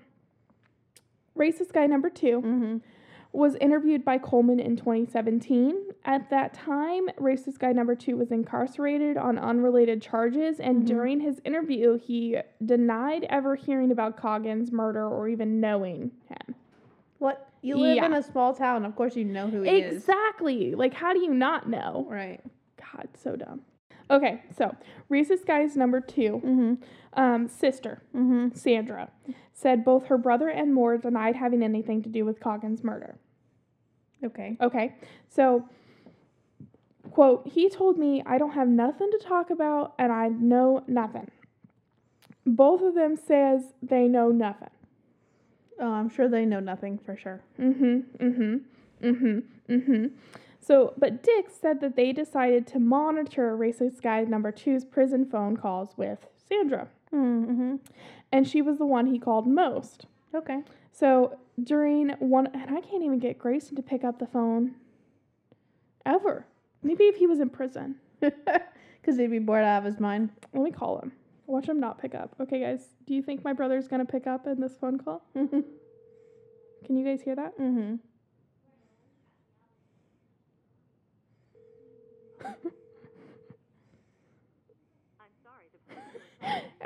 racist 1.37 1.71
guy 1.73 1.87
number 1.87 2.09
two 2.09 2.41
Mm-hmm. 2.41 2.77
Was 3.31 3.55
interviewed 3.61 4.03
by 4.03 4.17
Coleman 4.17 4.59
in 4.59 4.75
2017. 4.75 5.75
At 6.05 6.29
that 6.31 6.53
time, 6.53 7.07
racist 7.19 7.59
guy 7.59 7.71
number 7.71 7.93
two 7.95 8.17
was 8.17 8.31
incarcerated 8.31 9.17
on 9.17 9.37
unrelated 9.37 10.01
charges, 10.01 10.59
and 10.59 10.81
Mhm. 10.83 10.85
during 10.87 11.19
his 11.19 11.39
interview, 11.45 11.97
he 11.97 12.37
denied 12.65 13.25
ever 13.29 13.55
hearing 13.55 13.91
about 13.91 14.17
Coggins' 14.17 14.71
murder 14.71 15.05
or 15.07 15.27
even 15.27 15.59
knowing 15.59 16.11
him. 16.27 16.55
What? 17.19 17.45
You 17.61 17.75
live 17.75 17.97
Yeah. 17.97 18.05
in 18.05 18.13
a 18.13 18.23
small 18.23 18.53
town. 18.53 18.83
Of 18.85 18.95
course, 18.95 19.15
you 19.15 19.25
know 19.25 19.47
who 19.47 19.61
he 19.61 19.69
is. 19.79 19.93
Exactly. 19.97 20.73
Like, 20.75 20.93
how 20.93 21.13
do 21.13 21.19
you 21.19 21.33
not 21.33 21.67
know? 21.69 22.07
Right. 22.09 22.39
God, 22.77 23.09
so 23.15 23.35
dumb. 23.35 23.61
Okay, 24.09 24.41
so 24.57 24.75
racist 25.11 25.45
guy's 25.45 25.75
number 25.75 26.01
two, 26.01 26.41
Mm-hmm. 26.43 26.73
um, 27.19 27.47
sister, 27.47 28.01
Mm-hmm. 28.15 28.55
Sandra, 28.55 29.09
said 29.53 29.85
both 29.85 30.07
her 30.07 30.17
brother 30.17 30.49
and 30.49 30.73
Moore 30.73 30.97
denied 30.97 31.35
having 31.35 31.61
anything 31.63 32.01
to 32.03 32.09
do 32.09 32.25
with 32.25 32.39
Coggins' 32.39 32.83
murder. 32.83 33.17
Okay. 34.23 34.57
Okay, 34.59 34.95
so, 35.29 35.67
quote, 37.11 37.47
he 37.47 37.69
told 37.69 37.97
me 37.97 38.23
I 38.25 38.37
don't 38.37 38.51
have 38.53 38.67
nothing 38.67 39.09
to 39.11 39.19
talk 39.25 39.49
about 39.49 39.93
and 39.99 40.11
I 40.11 40.27
know 40.29 40.83
nothing. 40.87 41.29
Both 42.45 42.81
of 42.81 42.95
them 42.95 43.15
says 43.15 43.73
they 43.81 44.07
know 44.07 44.29
nothing. 44.29 44.69
Oh, 45.79 45.91
I'm 45.91 46.09
sure 46.09 46.27
they 46.27 46.45
know 46.45 46.59
nothing 46.59 46.97
for 46.97 47.15
sure. 47.15 47.41
Mm-hmm, 47.59 48.25
mm-hmm, 48.25 49.07
mm-hmm, 49.07 49.73
mm-hmm. 49.73 50.05
So, 50.59 50.93
but 50.97 51.23
Dix 51.23 51.53
said 51.59 51.81
that 51.81 51.95
they 51.95 52.11
decided 52.11 52.67
to 52.67 52.79
monitor 52.79 53.57
racist 53.57 54.01
guy 54.01 54.23
number 54.23 54.51
two's 54.51 54.85
prison 54.85 55.25
phone 55.25 55.57
calls 55.57 55.97
with 55.97 56.27
Sandra. 56.47 56.87
Mm-hmm. 57.13 57.77
And 58.31 58.47
she 58.47 58.61
was 58.61 58.77
the 58.77 58.85
one 58.85 59.07
he 59.07 59.19
called 59.19 59.47
most. 59.47 60.05
Okay. 60.35 60.61
So 60.91 61.39
during 61.63 62.09
one, 62.19 62.47
and 62.47 62.77
I 62.77 62.81
can't 62.81 63.03
even 63.03 63.19
get 63.19 63.39
Grayson 63.39 63.75
to 63.77 63.81
pick 63.81 64.03
up 64.03 64.19
the 64.19 64.27
phone 64.27 64.75
ever. 66.05 66.45
Maybe 66.83 67.05
if 67.05 67.15
he 67.15 67.27
was 67.27 67.39
in 67.39 67.49
prison. 67.49 67.95
Because 69.01 69.17
he'd 69.17 69.31
be 69.31 69.39
bored 69.39 69.63
out 69.63 69.79
of 69.79 69.85
his 69.85 69.99
mind. 69.99 70.29
Let 70.53 70.61
me 70.61 70.71
call 70.71 70.99
him. 70.99 71.13
Watch 71.47 71.67
him 71.67 71.79
not 71.79 71.99
pick 72.01 72.13
up. 72.13 72.35
Okay, 72.39 72.59
guys, 72.59 72.89
do 73.07 73.13
you 73.13 73.23
think 73.23 73.43
my 73.43 73.53
brother's 73.53 73.87
gonna 73.87 74.05
pick 74.05 74.27
up 74.27 74.45
in 74.45 74.59
this 74.59 74.77
phone 74.77 74.97
call? 74.99 75.23
mm-hmm. 75.35 75.61
Can 76.85 76.97
you 76.97 77.05
guys 77.05 77.21
hear 77.21 77.35
that? 77.35 77.57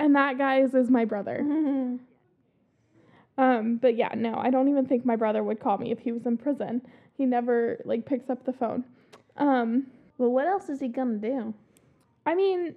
And 0.03 0.15
that, 0.17 0.37
guys, 0.37 0.73
is 0.73 0.89
my 0.89 1.05
brother. 1.05 1.39
Mm-hmm. 1.41 1.95
Um, 3.41 3.77
but 3.77 3.95
yeah, 3.95 4.09
no, 4.17 4.35
I 4.35 4.49
don't 4.49 4.67
even 4.67 4.85
think 4.85 5.05
my 5.05 5.15
brother 5.15 5.41
would 5.41 5.61
call 5.61 5.77
me 5.77 5.91
if 5.93 5.99
he 5.99 6.11
was 6.11 6.25
in 6.25 6.35
prison. 6.37 6.81
He 7.17 7.25
never 7.25 7.79
like 7.85 8.05
picks 8.05 8.29
up 8.29 8.43
the 8.43 8.51
phone. 8.51 8.83
Um, 9.37 9.87
Well, 10.17 10.29
what 10.29 10.45
else 10.45 10.67
is 10.67 10.81
he 10.81 10.89
gonna 10.89 11.15
do? 11.19 11.53
I 12.25 12.35
mean, 12.35 12.75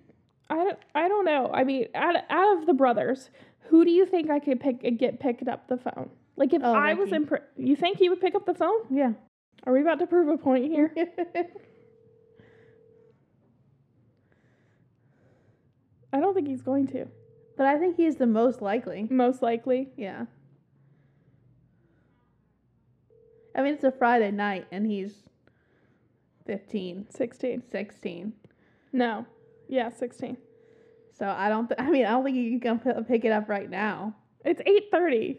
I 0.48 0.54
don't, 0.54 0.78
I 0.94 1.08
don't 1.08 1.24
know. 1.24 1.50
I 1.52 1.64
mean, 1.64 1.88
out, 1.96 2.14
out 2.30 2.58
of 2.58 2.66
the 2.66 2.72
brothers, 2.74 3.30
who 3.70 3.84
do 3.84 3.90
you 3.90 4.06
think 4.06 4.30
I 4.30 4.38
could 4.38 4.60
pick 4.60 4.80
get 4.96 5.18
picked 5.18 5.48
up 5.48 5.66
the 5.66 5.78
phone? 5.78 6.08
Like 6.36 6.54
if 6.54 6.62
Oh, 6.62 6.72
I 6.72 6.94
was 6.94 7.10
in, 7.10 7.26
pr- 7.26 7.42
you 7.56 7.74
think 7.74 7.98
he 7.98 8.08
would 8.08 8.20
pick 8.20 8.36
up 8.36 8.46
the 8.46 8.54
phone? 8.54 8.78
Yeah. 8.88 9.14
Are 9.64 9.72
we 9.72 9.80
about 9.80 9.98
to 9.98 10.06
prove 10.06 10.28
a 10.28 10.38
point 10.38 10.66
here? 10.66 10.94
I 16.12 16.20
don't 16.20 16.34
think 16.34 16.46
he's 16.46 16.62
going 16.62 16.86
to. 16.88 17.06
But 17.56 17.66
I 17.66 17.78
think 17.78 17.96
he's 17.96 18.16
the 18.16 18.26
most 18.26 18.60
likely. 18.62 19.06
Most 19.10 19.42
likely. 19.42 19.88
Yeah. 19.96 20.26
I 23.54 23.62
mean, 23.62 23.74
it's 23.74 23.84
a 23.84 23.92
Friday 23.92 24.30
night 24.30 24.66
and 24.70 24.86
he's 24.86 25.14
15, 26.46 27.06
16. 27.10 27.62
16. 27.70 28.32
No. 28.92 29.26
Yeah, 29.68 29.90
16. 29.90 30.36
So 31.18 31.26
I 31.26 31.48
don't, 31.48 31.68
th- 31.68 31.80
I 31.80 31.90
mean, 31.90 32.04
I 32.04 32.10
don't 32.10 32.24
think 32.24 32.36
you 32.36 32.60
can 32.60 32.78
p- 32.78 32.90
pick 33.08 33.24
it 33.24 33.32
up 33.32 33.48
right 33.48 33.68
now. 33.70 34.14
It's 34.44 34.60
8:30. 34.60 35.38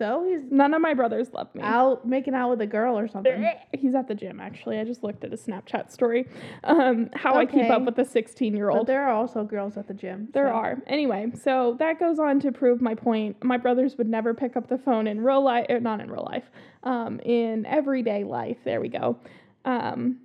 So 0.00 0.24
he's 0.26 0.40
None 0.50 0.72
of 0.72 0.80
my 0.80 0.94
brothers 0.94 1.28
love 1.34 1.54
me. 1.54 1.60
out 1.62 2.08
making 2.08 2.32
out 2.34 2.48
with 2.48 2.62
a 2.62 2.66
girl 2.66 2.98
or 2.98 3.06
something. 3.06 3.44
He's 3.78 3.94
at 3.94 4.08
the 4.08 4.14
gym 4.14 4.40
actually. 4.40 4.78
I 4.78 4.84
just 4.84 5.02
looked 5.04 5.24
at 5.24 5.30
his 5.30 5.42
Snapchat 5.46 5.90
story. 5.92 6.26
Um, 6.64 7.10
how 7.14 7.34
I 7.34 7.44
keep 7.44 7.68
up 7.70 7.82
with 7.84 7.98
a 7.98 8.04
16 8.06 8.54
year 8.56 8.70
But 8.70 8.78
old. 8.78 8.86
there 8.86 9.02
are 9.06 9.12
also 9.12 9.44
girls 9.44 9.76
at 9.76 9.88
the 9.88 9.92
gym. 9.92 10.28
There 10.32 10.48
so- 10.48 10.52
are. 10.54 10.78
Anyway, 10.86 11.32
so 11.44 11.76
that 11.80 12.00
goes 12.00 12.18
on 12.18 12.40
to 12.40 12.50
prove 12.50 12.80
my 12.80 12.94
point. 12.94 13.44
My 13.44 13.58
brothers 13.58 13.98
would 13.98 14.08
never 14.08 14.32
pick 14.32 14.56
up 14.56 14.68
the 14.70 14.78
phone 14.78 15.06
in 15.06 15.20
real 15.20 15.42
life, 15.44 15.66
er, 15.68 15.80
not 15.80 16.00
in 16.00 16.10
real 16.10 16.26
life, 16.32 16.44
um, 16.82 17.20
in 17.20 17.66
everyday 17.66 18.24
life. 18.24 18.56
There 18.64 18.80
we 18.80 18.88
go. 18.88 19.18
Um, 19.66 20.20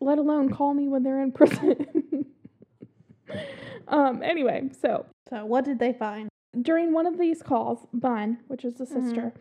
let 0.00 0.16
alone 0.16 0.48
call 0.50 0.72
me 0.72 0.88
when 0.88 1.02
they're 1.02 1.22
in 1.22 1.30
prison. 1.40 2.24
um, 3.88 4.22
anyway, 4.22 4.70
so 4.80 5.04
So 5.28 5.44
what 5.44 5.66
did 5.66 5.78
they 5.78 5.92
find? 5.92 6.30
During 6.60 6.92
one 6.92 7.06
of 7.06 7.18
these 7.18 7.42
calls, 7.42 7.86
Bunn, 7.94 8.38
which 8.48 8.64
is 8.64 8.74
the 8.74 8.84
Mhm. 8.84 8.88
sister, 9.02 9.32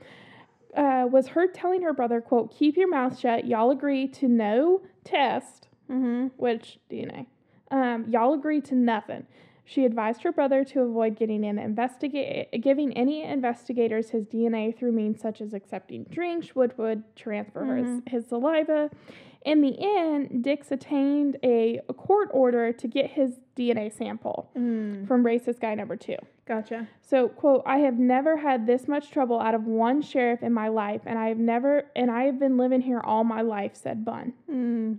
uh, 0.76 1.08
was 1.12 1.28
heard 1.30 1.54
telling 1.54 1.82
her 1.82 1.92
brother, 1.94 2.22
"quote 2.22 2.52
Keep 2.52 2.78
your 2.78 2.88
mouth 2.88 3.18
shut. 3.20 3.46
Y'all 3.46 3.72
agree 3.72 4.08
to 4.08 4.28
no 4.28 4.82
test." 5.04 5.68
Mm-hmm. 5.90 6.28
which 6.38 6.80
DNA. 6.90 7.26
Um, 7.70 8.06
y'all 8.08 8.34
agree 8.34 8.62
to 8.62 8.76
nothing. 8.76 9.26
She 9.66 9.84
advised 9.84 10.24
her 10.24 10.32
brother 10.32 10.64
to 10.64 10.82
avoid 10.84 11.18
getting 11.18 11.44
in 11.44 11.60
investigate 11.60 12.50
giving 12.62 12.94
any 12.94 13.24
investigators 13.24 14.12
his 14.12 14.26
DNA 14.26 14.72
through 14.72 14.94
means 14.94 15.20
such 15.20 15.42
as 15.42 15.54
accepting 15.54 16.04
drinks, 16.06 16.56
which 16.56 16.78
would 16.78 17.04
transfer 17.18 17.76
his, 17.76 18.02
his 18.08 18.26
saliva. 18.28 18.90
In 19.46 19.60
the 19.62 19.76
end, 19.80 20.42
Dix 20.44 20.72
attained 20.72 21.36
a, 21.44 21.82
a 21.90 21.94
court 21.94 22.30
order 22.32 22.72
to 22.72 22.88
get 22.88 23.08
his 23.12 23.40
DNA 23.58 23.90
sample 23.92 24.50
Mm. 24.56 25.06
from 25.08 25.26
racist 25.26 25.60
guy 25.60 25.76
number 25.76 25.98
two. 25.98 26.16
Gotcha. 26.52 26.86
So, 27.00 27.30
quote, 27.30 27.64
I 27.66 27.78
have 27.78 27.98
never 27.98 28.36
had 28.36 28.68
this 28.68 28.86
much 28.86 29.10
trouble 29.10 29.40
out 29.40 29.56
of 29.56 29.64
one 29.64 30.02
sheriff 30.02 30.44
in 30.44 30.52
my 30.52 30.68
life, 30.68 31.00
and 31.06 31.18
I 31.18 31.30
have 31.30 31.38
never, 31.38 31.86
and 31.96 32.12
I 32.12 32.24
have 32.24 32.40
been 32.40 32.58
living 32.58 32.82
here 32.82 33.00
all 33.00 33.24
my 33.24 33.40
life, 33.40 33.72
said 33.74 34.04
Bunn. 34.04 34.34
Mm. 34.52 34.98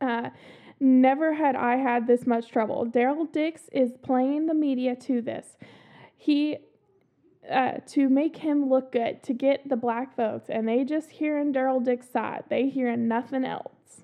Uh, 0.00 0.30
never 0.78 1.34
had 1.34 1.56
I 1.56 1.74
had 1.74 2.06
this 2.06 2.24
much 2.24 2.52
trouble. 2.52 2.84
Darrell 2.84 3.24
Dix 3.24 3.62
is 3.72 3.90
playing 4.00 4.46
the 4.46 4.54
media 4.54 4.94
to 4.94 5.20
this. 5.20 5.56
He 6.16 6.58
uh, 7.50 7.78
to 7.88 8.08
make 8.08 8.36
him 8.36 8.68
look 8.68 8.92
good, 8.92 9.24
to 9.24 9.32
get 9.32 9.68
the 9.68 9.76
black 9.76 10.14
votes, 10.14 10.48
and 10.48 10.68
they 10.68 10.84
just 10.84 11.10
hearing 11.10 11.50
Darrell 11.50 11.80
Dix 11.80 12.08
side. 12.08 12.44
They 12.48 12.68
hearing 12.68 13.08
nothing 13.08 13.44
else. 13.44 14.02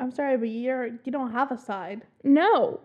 I'm 0.00 0.12
sorry, 0.12 0.38
but 0.38 0.48
you're 0.48 0.86
you 0.86 1.12
don't 1.12 1.32
have 1.32 1.52
a 1.52 1.58
side. 1.58 2.06
No. 2.24 2.80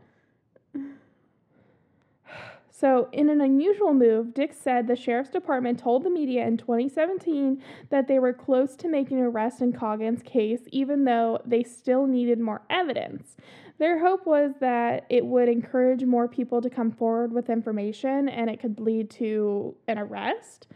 So, 2.78 3.08
in 3.14 3.30
an 3.30 3.40
unusual 3.40 3.94
move, 3.94 4.34
Dix 4.34 4.58
said 4.58 4.86
the 4.86 4.98
sheriff's 4.98 5.30
department 5.30 5.80
told 5.80 6.04
the 6.04 6.10
media 6.10 6.46
in 6.46 6.58
2017 6.58 7.64
that 7.90 8.10
they 8.10 8.20
were 8.20 8.34
close 8.34 8.76
to 8.76 8.90
making 8.90 9.18
an 9.18 9.24
arrest 9.24 9.62
in 9.62 9.72
Coggins' 9.72 10.22
case, 10.22 10.60
even 10.74 11.06
though 11.06 11.40
they 11.46 11.64
still 11.64 12.06
needed 12.06 12.38
more 12.38 12.64
evidence. 12.70 13.38
Their 13.78 14.00
hope 14.00 14.26
was 14.26 14.56
that 14.60 15.06
it 15.10 15.26
would 15.26 15.48
encourage 15.48 16.04
more 16.04 16.28
people 16.28 16.62
to 16.62 16.70
come 16.70 16.92
forward 16.92 17.32
with 17.32 17.50
information 17.50 18.28
and 18.28 18.50
it 18.50 18.60
could 18.60 18.82
lead 18.82 19.10
to 19.12 19.74
an 19.88 19.98
arrest. 19.98 20.68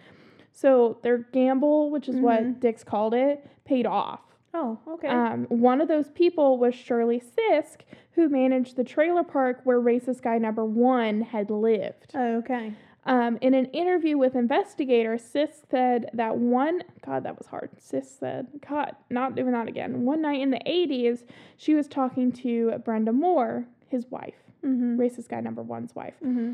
So, 0.53 0.99
their 1.03 1.17
gamble, 1.17 1.91
which 1.91 2.07
is 2.07 2.15
what 2.15 2.43
Mhm. 2.43 2.59
Dix 2.61 2.85
called 2.85 3.13
it, 3.13 3.45
paid 3.65 3.85
off. 3.85 4.28
Oh, 4.53 4.79
okay. 4.87 5.07
Um, 5.07 5.45
one 5.49 5.79
of 5.81 5.87
those 5.87 6.09
people 6.09 6.57
was 6.57 6.73
Shirley 6.73 7.21
Sisk, 7.21 7.81
who 8.13 8.29
managed 8.29 8.75
the 8.75 8.83
trailer 8.83 9.23
park 9.23 9.61
where 9.63 9.79
racist 9.79 10.21
guy 10.23 10.37
number 10.39 10.65
one 10.65 11.21
had 11.21 11.49
lived. 11.51 12.11
oh, 12.15 12.37
okay. 12.37 12.73
Um, 13.05 13.37
in 13.41 13.53
an 13.53 13.65
interview 13.67 14.17
with 14.17 14.35
investigators, 14.35 15.21
Sisk 15.23 15.69
said 15.71 16.09
that 16.13 16.37
one, 16.37 16.83
God, 17.05 17.23
that 17.23 17.37
was 17.37 17.47
hard. 17.47 17.69
Sisk 17.79 18.19
said, 18.19 18.47
God, 18.67 18.95
not 19.09 19.35
doing 19.35 19.53
that 19.53 19.67
again. 19.67 20.03
One 20.03 20.21
night 20.21 20.41
in 20.41 20.51
the 20.51 20.59
80s, 20.67 21.23
she 21.57 21.73
was 21.75 21.87
talking 21.87 22.31
to 22.33 22.73
Brenda 22.83 23.13
Moore, 23.13 23.65
his 23.87 24.05
wife, 24.11 24.35
Mm-hmm. 24.65 24.99
racist 24.99 25.29
guy 25.29 25.39
number 25.39 25.61
one's 25.61 25.95
wife, 25.95 26.15
Mm-hmm. 26.23 26.53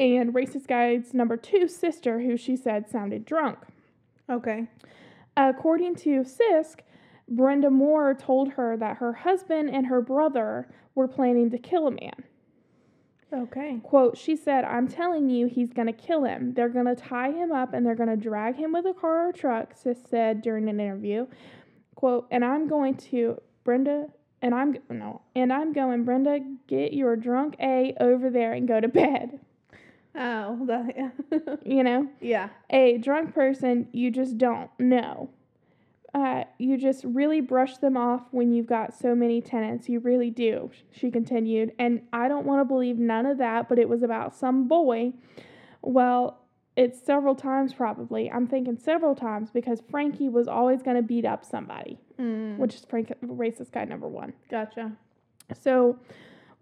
and 0.00 0.34
racist 0.34 0.66
guy's 0.66 1.14
number 1.14 1.36
two 1.36 1.66
sister, 1.68 2.20
who 2.20 2.36
she 2.36 2.56
said 2.56 2.90
sounded 2.90 3.24
drunk. 3.24 3.58
Okay. 4.28 4.66
According 5.36 5.96
to 5.96 6.24
Sisk, 6.24 6.80
Brenda 7.28 7.70
Moore 7.70 8.14
told 8.14 8.52
her 8.52 8.76
that 8.76 8.98
her 8.98 9.12
husband 9.12 9.70
and 9.70 9.86
her 9.86 10.00
brother 10.00 10.68
were 10.94 11.08
planning 11.08 11.50
to 11.50 11.58
kill 11.58 11.86
a 11.86 11.90
man. 11.90 12.24
Okay. 13.32 13.80
Quote, 13.82 14.16
she 14.16 14.36
said, 14.36 14.64
I'm 14.64 14.86
telling 14.86 15.28
you, 15.28 15.48
he's 15.48 15.72
going 15.72 15.88
to 15.88 15.92
kill 15.92 16.24
him. 16.24 16.54
They're 16.54 16.68
going 16.68 16.86
to 16.86 16.94
tie 16.94 17.32
him 17.32 17.50
up 17.50 17.72
and 17.72 17.84
they're 17.84 17.96
going 17.96 18.10
to 18.10 18.16
drag 18.16 18.54
him 18.56 18.72
with 18.72 18.86
a 18.86 18.94
car 18.94 19.28
or 19.28 19.32
truck, 19.32 19.74
Sisk 19.74 20.08
said 20.08 20.40
during 20.40 20.68
an 20.68 20.78
interview. 20.78 21.26
Quote, 21.96 22.28
and 22.30 22.44
I'm 22.44 22.68
going 22.68 22.96
to, 22.96 23.40
Brenda, 23.64 24.06
and 24.40 24.54
I'm, 24.54 24.76
no, 24.88 25.22
and 25.34 25.52
I'm 25.52 25.72
going, 25.72 26.04
Brenda, 26.04 26.38
get 26.68 26.92
your 26.92 27.16
drunk 27.16 27.56
A 27.60 27.94
over 27.98 28.30
there 28.30 28.52
and 28.52 28.68
go 28.68 28.80
to 28.80 28.88
bed. 28.88 29.40
Oh, 30.16 30.58
that, 30.66 31.58
You 31.64 31.82
know, 31.82 32.08
yeah. 32.20 32.48
a 32.70 32.98
drunk 32.98 33.34
person, 33.34 33.88
you 33.92 34.10
just 34.10 34.38
don't 34.38 34.70
know. 34.78 35.30
Uh, 36.14 36.44
you 36.58 36.76
just 36.78 37.02
really 37.04 37.40
brush 37.40 37.78
them 37.78 37.96
off 37.96 38.22
when 38.30 38.52
you've 38.52 38.68
got 38.68 38.94
so 38.96 39.16
many 39.16 39.40
tenants. 39.40 39.88
You 39.88 39.98
really 39.98 40.30
do, 40.30 40.70
she 40.92 41.10
continued. 41.10 41.72
And 41.78 42.02
I 42.12 42.28
don't 42.28 42.46
want 42.46 42.60
to 42.60 42.64
believe 42.64 42.98
none 42.98 43.26
of 43.26 43.38
that, 43.38 43.68
but 43.68 43.80
it 43.80 43.88
was 43.88 44.04
about 44.04 44.36
some 44.36 44.68
boy. 44.68 45.12
Well, 45.82 46.38
it's 46.76 47.00
several 47.04 47.34
times 47.34 47.74
probably. 47.74 48.30
I'm 48.30 48.46
thinking 48.46 48.76
several 48.78 49.16
times 49.16 49.50
because 49.50 49.82
Frankie 49.90 50.28
was 50.28 50.46
always 50.46 50.82
going 50.82 50.96
to 50.96 51.02
beat 51.02 51.24
up 51.24 51.44
somebody, 51.44 51.98
Mm, 52.20 52.58
which 52.58 52.76
is 52.76 52.84
Frank, 52.84 53.12
racist 53.24 53.72
guy 53.72 53.84
number 53.84 54.06
one. 54.06 54.34
gotcha. 54.48 54.92
So, 55.52 55.98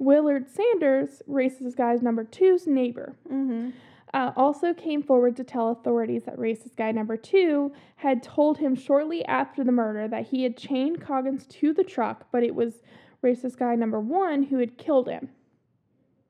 Willard 0.03 0.49
Sanders, 0.51 1.23
racist 1.29 1.77
guy's 1.77 2.03
number 2.03 2.25
two's 2.25 2.67
neighbor, 2.67 3.15
Mm-hmm. 3.31 3.71
uh, 4.13 4.33
also 4.37 4.75
came 4.75 5.03
forward 5.03 5.37
to 5.37 5.45
tell 5.45 5.71
authorities 5.71 6.25
that 6.25 6.37
racist 6.37 6.77
guy 6.77 6.91
number 6.93 7.17
two 7.17 7.73
had 7.97 8.23
told 8.23 8.59
him 8.59 8.75
shortly 8.75 9.25
after 9.27 9.63
the 9.63 9.73
murder 9.73 10.09
that 10.09 10.27
he 10.27 10.43
had 10.43 10.57
chained 10.57 11.01
Coggins 11.01 11.47
to 11.47 11.73
the 11.73 11.85
truck, 11.85 12.27
but 12.33 12.43
it 12.43 12.55
was 12.55 12.83
racist 13.23 13.57
guy 13.59 13.75
number 13.77 14.01
one 14.01 14.43
who 14.43 14.59
had 14.59 14.77
killed 14.77 15.09
him. 15.09 15.29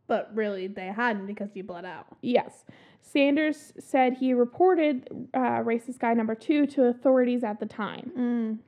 But 0.07 0.31
really, 0.35 0.67
they 0.67 0.87
hadn't 0.89 1.27
because 1.27 1.51
he 1.55 1.63
bled 1.63 1.87
out. 1.87 2.07
Yes. 2.21 2.65
Sanders 3.01 3.73
said 3.79 4.15
he 4.15 4.35
reported 4.35 5.09
uh, 5.33 5.61
racist 5.65 5.99
guy 5.99 6.13
number 6.13 6.35
two 6.35 6.67
to 6.67 6.85
authorities 6.87 7.43
at 7.43 7.59
the 7.61 7.67
time. 7.67 8.13
Mm. 8.17 8.59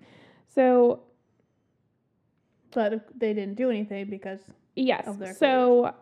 So, 0.49 1.01
But 2.73 3.07
they 3.19 3.35
didn't 3.35 3.55
do 3.57 3.69
anything 3.71 4.09
because. 4.09 4.41
Yes. 4.75 5.07
So, 5.39 5.95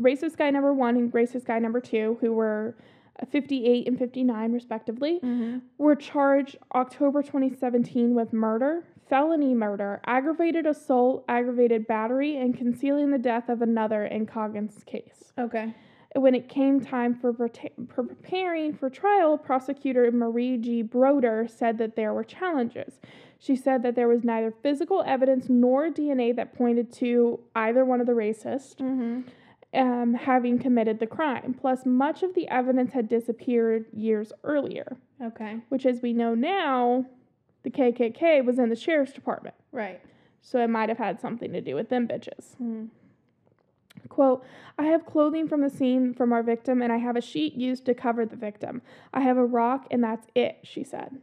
racist 0.00 0.36
guy 0.36 0.50
number 0.50 0.72
one 0.72 0.96
and 0.96 1.12
racist 1.12 1.44
guy 1.44 1.58
number 1.58 1.80
two, 1.80 2.16
who 2.20 2.32
were 2.32 2.76
uh, 3.20 3.26
58 3.26 3.86
and 3.86 3.98
59 3.98 4.52
respectively, 4.52 5.20
Mm-hmm. 5.22 5.58
were 5.78 5.94
charged 5.96 6.56
October 6.74 7.22
2017 7.22 8.14
with 8.14 8.32
murder, 8.32 8.84
felony 9.08 9.54
murder, 9.54 10.00
aggravated 10.06 10.66
assault, 10.66 11.24
aggravated 11.28 11.86
battery, 11.86 12.36
and 12.36 12.56
concealing 12.56 13.10
the 13.10 13.18
death 13.18 13.48
of 13.48 13.60
another 13.62 14.04
in 14.06 14.26
Coggins' 14.26 14.82
case. 14.84 15.32
Okay. 15.38 15.74
When 16.14 16.34
it 16.34 16.48
came 16.48 16.80
time 16.80 17.14
for, 17.14 17.32
preparing 17.32 18.74
for 18.74 18.90
trial, 18.90 19.38
prosecutor 19.38 20.10
Marie 20.12 20.58
G. 20.58 20.82
Broder 20.82 21.46
said 21.48 21.78
that 21.78 21.96
there 21.96 22.12
were 22.12 22.24
challenges. 22.24 23.00
She 23.38 23.56
said 23.56 23.82
that 23.82 23.94
there 23.94 24.08
was 24.08 24.22
neither 24.22 24.52
physical 24.62 25.02
evidence 25.06 25.46
nor 25.48 25.88
DNA 25.88 26.36
that 26.36 26.54
pointed 26.54 26.92
to 26.94 27.40
either 27.56 27.84
one 27.84 28.00
of 28.00 28.06
the 28.06 28.12
racists 28.12 28.76
Mm-hmm. 28.76 29.20
um, 29.80 30.14
having 30.14 30.58
committed 30.58 31.00
the 31.00 31.06
crime. 31.06 31.54
Plus, 31.58 31.86
much 31.86 32.22
of 32.22 32.34
the 32.34 32.46
evidence 32.48 32.92
had 32.92 33.08
disappeared 33.08 33.86
years 33.92 34.32
earlier 34.44 34.96
Okay. 35.22 35.60
which 35.70 35.86
as 35.86 36.02
we 36.02 36.12
know 36.12 36.34
now, 36.34 37.06
the 37.62 37.70
KKK 37.70 38.44
was 38.44 38.58
in 38.58 38.68
the 38.68 38.76
sheriff's 38.76 39.12
department. 39.12 39.54
Right. 39.72 40.00
So 40.42 40.58
it 40.62 40.68
might 40.68 40.88
have 40.88 40.98
had 40.98 41.20
something 41.20 41.52
to 41.52 41.60
do 41.60 41.74
with 41.74 41.88
them 41.88 42.06
bitches. 42.06 42.56
Mm. 42.60 42.88
Quote, 44.08 44.44
I 44.78 44.84
have 44.84 45.06
clothing 45.06 45.48
from 45.48 45.60
the 45.60 45.70
scene 45.70 46.14
from 46.14 46.32
our 46.32 46.42
victim 46.42 46.82
and 46.82 46.92
I 46.92 46.98
have 46.98 47.16
a 47.16 47.20
sheet 47.20 47.54
used 47.54 47.84
to 47.86 47.94
cover 47.94 48.26
the 48.26 48.36
victim. 48.36 48.82
I 49.12 49.20
have 49.20 49.36
a 49.36 49.44
rock 49.44 49.86
and 49.90 50.02
that's 50.02 50.26
it, 50.34 50.58
she 50.62 50.84
said. 50.84 51.18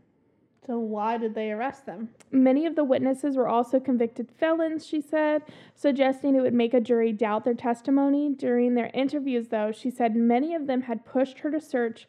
So 0.66 0.78
why 0.78 1.18
did 1.18 1.34
they 1.34 1.52
arrest 1.52 1.88
them? 1.88 2.10
Many 2.32 2.68
of 2.68 2.76
the 2.76 2.84
witnesses 2.84 3.36
were 3.36 3.48
also 3.48 3.80
convicted 3.80 4.30
felons, 4.40 4.86
she 4.86 5.02
said, 5.02 5.42
suggesting 5.74 6.36
it 6.36 6.42
would 6.42 6.54
make 6.54 6.76
a 6.76 6.80
jury 6.80 7.12
doubt 7.12 7.44
their 7.44 7.56
testimony. 7.56 8.30
During 8.30 8.76
their 8.76 8.92
interviews, 8.94 9.48
though, 9.48 9.72
she 9.72 9.90
said 9.90 10.16
many 10.16 10.54
of 10.54 10.68
them 10.68 10.84
had 10.84 11.06
pushed 11.06 11.40
her 11.40 11.50
to 11.50 11.60
search 11.60 12.08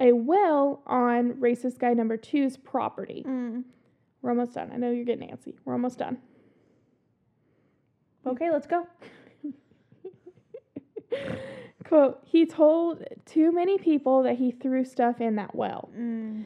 a 0.00 0.12
well 0.12 0.82
on 0.84 1.34
racist 1.34 1.78
guy 1.78 1.94
number 1.94 2.16
two's 2.16 2.56
property. 2.56 3.24
Mm. 3.24 3.62
We're 4.20 4.30
almost 4.30 4.54
done. 4.54 4.70
I 4.72 4.78
know 4.78 4.90
you're 4.90 5.04
getting 5.04 5.28
antsy. 5.28 5.54
We're 5.64 5.74
almost 5.74 5.98
done. 5.98 6.18
Okay, 8.26 8.50
let's 8.50 8.66
go. 8.66 8.86
Quote, 11.84 12.20
he 12.24 12.46
told 12.46 13.04
too 13.26 13.52
many 13.52 13.76
people 13.78 14.22
that 14.22 14.36
he 14.36 14.50
threw 14.50 14.84
stuff 14.84 15.20
in 15.20 15.36
that 15.36 15.54
well. 15.54 15.90
Mm. 15.96 16.44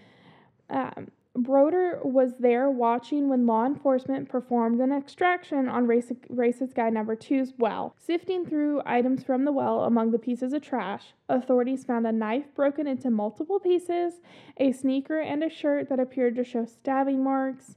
Um, 0.70 1.10
Broder 1.36 2.00
was 2.02 2.38
there 2.38 2.70
watching 2.70 3.28
when 3.28 3.46
law 3.46 3.66
enforcement 3.66 4.28
performed 4.28 4.80
an 4.80 4.92
extraction 4.92 5.68
on 5.68 5.86
racist, 5.86 6.26
racist 6.32 6.74
guy 6.74 6.88
number 6.88 7.14
two's 7.14 7.52
well. 7.58 7.94
Sifting 7.98 8.46
through 8.46 8.80
items 8.86 9.22
from 9.22 9.44
the 9.44 9.52
well 9.52 9.84
among 9.84 10.12
the 10.12 10.18
pieces 10.18 10.52
of 10.52 10.62
trash, 10.62 11.12
authorities 11.28 11.84
found 11.84 12.06
a 12.06 12.12
knife 12.12 12.54
broken 12.54 12.86
into 12.86 13.10
multiple 13.10 13.60
pieces, 13.60 14.14
a 14.56 14.72
sneaker, 14.72 15.20
and 15.20 15.44
a 15.44 15.50
shirt 15.50 15.88
that 15.90 16.00
appeared 16.00 16.36
to 16.36 16.44
show 16.44 16.64
stabbing 16.64 17.22
marks. 17.22 17.76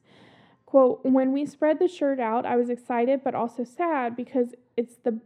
Quote, 0.65 1.03
when 1.03 1.33
we 1.33 1.45
spread 1.45 1.79
the 1.79 1.87
shirt 1.87 2.19
out, 2.19 2.45
I 2.45 2.55
was 2.55 2.69
excited 2.69 3.21
but 3.23 3.35
also 3.35 3.63
sad 3.63 4.15
because 4.15 4.55
it's 4.77 4.97
the 5.03 5.19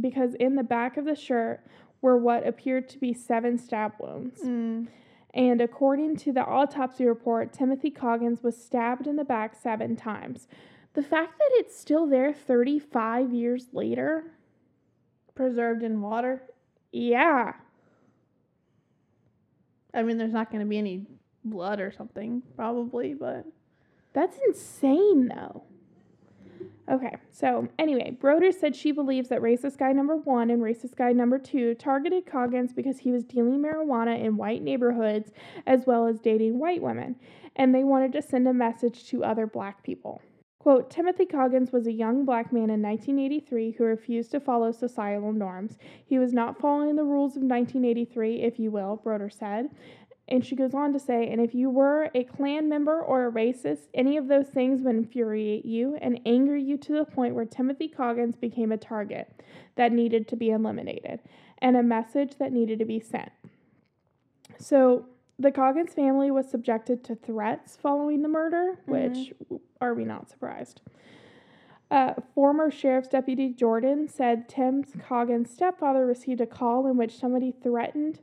because 0.00 0.34
in 0.34 0.54
the 0.56 0.62
back 0.62 0.96
of 0.96 1.04
the 1.04 1.14
shirt 1.14 1.60
were 2.00 2.16
what 2.16 2.46
appeared 2.46 2.88
to 2.90 2.98
be 2.98 3.12
seven 3.12 3.58
stab 3.58 3.92
wounds. 3.98 4.40
Mm. 4.42 4.88
And 5.34 5.60
according 5.60 6.16
to 6.18 6.32
the 6.32 6.44
autopsy 6.44 7.04
report, 7.04 7.52
Timothy 7.52 7.90
Coggins 7.90 8.42
was 8.42 8.56
stabbed 8.62 9.06
in 9.06 9.16
the 9.16 9.24
back 9.24 9.54
seven 9.54 9.94
times. 9.96 10.48
The 10.94 11.02
fact 11.02 11.38
that 11.38 11.50
it's 11.52 11.78
still 11.78 12.06
there 12.06 12.32
35 12.32 13.32
years 13.32 13.66
later, 13.72 14.32
Preserved 15.34 15.82
in 15.84 16.00
water. 16.00 16.42
yeah, 16.90 17.52
I 19.94 20.02
mean, 20.02 20.18
there's 20.18 20.32
not 20.32 20.50
going 20.50 20.60
to 20.64 20.68
be 20.68 20.78
any 20.78 21.06
blood 21.44 21.80
or 21.80 21.92
something, 21.92 22.42
probably, 22.56 23.14
but. 23.14 23.44
that's 24.12 24.36
insane 24.46 25.28
though. 25.28 25.62
Okay, 26.90 27.16
so 27.30 27.68
anyway, 27.78 28.16
Broder 28.18 28.50
said 28.50 28.74
she 28.74 28.92
believes 28.92 29.28
that 29.28 29.42
racist 29.42 29.76
guy 29.76 29.92
number 29.92 30.16
one 30.16 30.50
and 30.50 30.62
racist 30.62 30.96
guy 30.96 31.12
number 31.12 31.38
two 31.38 31.74
targeted 31.74 32.24
Coggins 32.24 32.72
because 32.72 32.98
he 32.98 33.12
was 33.12 33.24
dealing 33.24 33.60
marijuana 33.60 34.18
in 34.18 34.38
white 34.38 34.62
neighborhoods 34.62 35.30
as 35.66 35.84
well 35.86 36.06
as 36.06 36.18
dating 36.18 36.58
white 36.58 36.80
women, 36.80 37.16
and 37.56 37.74
they 37.74 37.84
wanted 37.84 38.12
to 38.12 38.22
send 38.22 38.48
a 38.48 38.54
message 38.54 39.06
to 39.08 39.22
other 39.22 39.46
black 39.46 39.84
people. 39.84 40.22
Quote, 40.60 40.90
Timothy 40.90 41.26
Coggins 41.26 41.72
was 41.72 41.86
a 41.86 41.92
young 41.92 42.24
black 42.24 42.52
man 42.52 42.70
in 42.70 42.82
1983 42.82 43.72
who 43.72 43.84
refused 43.84 44.30
to 44.30 44.40
follow 44.40 44.72
societal 44.72 45.32
norms. 45.32 45.78
He 46.06 46.18
was 46.18 46.32
not 46.32 46.58
following 46.58 46.96
the 46.96 47.04
rules 47.04 47.36
of 47.36 47.42
1983, 47.42 48.42
if 48.42 48.58
you 48.58 48.70
will, 48.70 48.96
Broder 48.96 49.30
said. 49.30 49.68
And 50.28 50.44
she 50.44 50.54
goes 50.54 50.74
on 50.74 50.92
to 50.92 50.98
say, 50.98 51.26
and 51.28 51.40
if 51.40 51.54
you 51.54 51.70
were 51.70 52.10
a 52.14 52.22
Klan 52.24 52.68
member 52.68 53.00
or 53.00 53.26
a 53.26 53.32
racist, 53.32 53.88
any 53.94 54.18
of 54.18 54.28
those 54.28 54.48
things 54.48 54.82
would 54.82 54.94
infuriate 54.94 55.64
you 55.64 55.96
and 56.02 56.20
anger 56.26 56.56
you 56.56 56.76
to 56.76 56.92
the 56.92 57.04
point 57.04 57.34
where 57.34 57.46
Timothy 57.46 57.88
Coggins 57.88 58.36
became 58.36 58.70
a 58.70 58.76
target 58.76 59.42
that 59.76 59.90
needed 59.90 60.28
to 60.28 60.36
be 60.36 60.50
eliminated 60.50 61.20
and 61.58 61.76
a 61.76 61.82
message 61.82 62.36
that 62.38 62.52
needed 62.52 62.78
to 62.78 62.84
be 62.84 63.00
sent. 63.00 63.32
So 64.58 65.06
the 65.38 65.50
Coggins 65.50 65.94
family 65.94 66.30
was 66.30 66.50
subjected 66.50 67.02
to 67.04 67.14
threats 67.14 67.76
following 67.76 68.22
the 68.22 68.28
murder, 68.28 68.78
which 68.86 69.32
are 69.80 69.94
we 69.94 70.04
not 70.04 70.28
surprised? 70.28 70.82
Uh, 71.90 72.12
former 72.34 72.70
Sheriff's 72.70 73.08
Deputy 73.08 73.48
Jordan 73.48 74.08
said 74.08 74.46
Tim 74.46 74.84
Coggins' 74.84 75.50
stepfather 75.50 76.04
received 76.04 76.42
a 76.42 76.46
call 76.46 76.86
in 76.86 76.98
which 76.98 77.18
somebody 77.18 77.50
threatened 77.50 78.18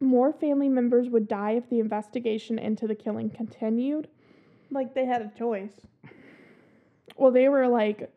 more 0.00 0.32
family 0.32 0.68
members 0.68 1.08
would 1.08 1.28
die 1.28 1.52
if 1.52 1.68
the 1.70 1.80
investigation 1.80 2.58
into 2.58 2.86
the 2.86 2.94
killing 2.94 3.30
continued. 3.30 4.08
Like 4.70 4.94
they 4.94 5.06
had 5.06 5.22
a 5.22 5.30
choice. 5.38 5.86
Well, 7.16 7.30
they 7.30 7.48
were 7.48 7.68
like 7.68 8.10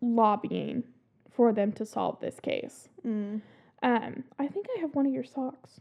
lobbying 0.00 0.84
for 1.32 1.52
them 1.52 1.72
to 1.72 1.86
solve 1.86 2.20
this 2.20 2.40
case. 2.40 2.88
Mm. 3.06 3.40
Um, 3.82 4.24
I 4.38 4.46
think 4.48 4.66
I 4.76 4.80
have 4.80 4.94
one 4.94 5.06
of 5.06 5.12
your 5.12 5.24
socks. 5.24 5.80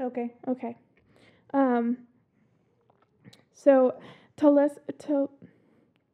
Okay. 0.00 0.34
Okay. 0.48 0.76
Um, 1.52 1.98
so, 3.52 3.94
Talis- 4.36 4.78
Ta- 4.98 5.28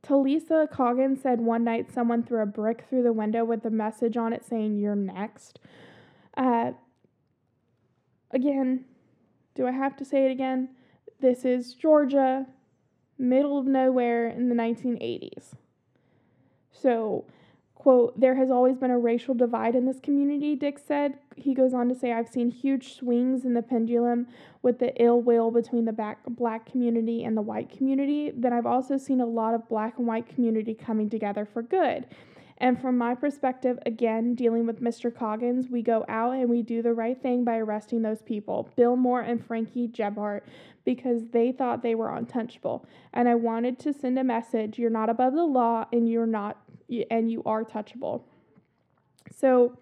Talisa 0.03 0.71
Coggins 0.71 1.23
said 1.23 1.41
one 1.41 1.65
night 1.65 1.91
someone 1.93 2.23
threw 2.23 2.43
a 2.43 2.47
brick 2.47 2.85
through 2.89 3.03
the 3.03 3.13
window 3.13 3.45
with 3.45 3.65
a 3.65 3.71
message 3.71 4.17
on 4.17 4.33
it 4.33 4.45
saying, 4.45 4.79
You're 4.79 4.97
next. 4.97 5.59
Uh, 6.37 6.73
again, 8.31 8.85
do 9.55 9.67
I 9.67 9.73
have 9.73 9.97
to 9.97 10.05
say 10.05 10.27
it 10.27 10.31
again? 10.31 10.71
This 11.21 11.45
is 11.45 11.75
Georgia, 11.75 12.47
middle 13.19 13.59
of 13.59 13.67
nowhere 13.67 14.29
in 14.29 14.49
the 14.49 14.55
1980s. 14.55 15.55
So, 16.73 17.27
quote, 17.75 18.19
there 18.19 18.37
has 18.37 18.51
always 18.51 18.77
been 18.77 18.91
a 18.91 18.99
racial 18.99 19.35
divide 19.35 19.75
in 19.75 19.85
this 19.85 20.01
community, 20.01 20.57
Dix 20.57 20.83
said. 20.87 21.19
He 21.37 21.53
goes 21.53 21.75
on 21.75 21.89
to 21.89 21.95
say, 21.95 22.13
I've 22.13 22.29
seen 22.29 22.51
huge 22.51 22.95
swings 22.97 23.45
in 23.45 23.55
the 23.55 23.63
pendulum 23.63 24.29
with 24.63 24.79
the 24.79 24.95
ill 25.03 25.21
will 25.21 25.51
between 25.51 25.85
the 25.85 25.93
back, 25.93 26.19
black 26.27 26.71
community 26.71 27.25
and 27.25 27.37
the 27.37 27.43
white 27.43 27.71
community. 27.71 28.33
Then 28.35 28.53
I've 28.53 28.67
also 28.67 28.97
seen 28.97 29.21
a 29.21 29.27
lot 29.27 29.55
of 29.55 29.69
black 29.69 29.99
and 29.99 30.07
white 30.07 30.29
community 30.29 30.75
coming 30.75 31.11
together 31.11 31.45
for 31.45 31.63
good. 31.63 32.07
And 32.61 32.79
from 32.79 32.99
my 32.99 33.15
perspective, 33.15 33.79
again, 33.87 34.35
dealing 34.35 34.67
with 34.67 34.83
Mr. 34.83 35.15
Coggins, 35.15 35.69
we 35.71 35.81
go 35.81 36.05
out 36.09 36.33
and 36.33 36.51
we 36.51 36.61
do 36.61 36.83
the 36.83 36.93
right 36.93 37.21
thing 37.21 37.43
by 37.43 37.57
arresting 37.57 38.03
those 38.03 38.21
people, 38.21 38.69
Bill 38.77 38.97
Moore 38.97 39.23
and 39.23 39.45
Frankie 39.45 39.89
Gebhardt, 39.89 40.45
because 40.85 41.23
they 41.33 41.53
thought 41.53 41.83
they 41.83 41.95
were 41.95 42.15
untouchable. 42.15 42.85
And 43.15 43.29
I 43.31 43.35
wanted 43.35 43.79
to 43.81 43.95
send 43.95 44.19
a 44.19 44.25
message: 44.25 44.79
you're 44.79 44.91
not 44.91 45.09
above 45.09 45.35
the 45.35 45.45
law, 45.45 45.87
and 45.91 46.07
you're 46.09 46.27
not, 46.27 46.59
and 47.11 47.31
you 47.31 47.43
are 47.47 47.65
touchable. 47.65 48.23
So, 49.35 49.79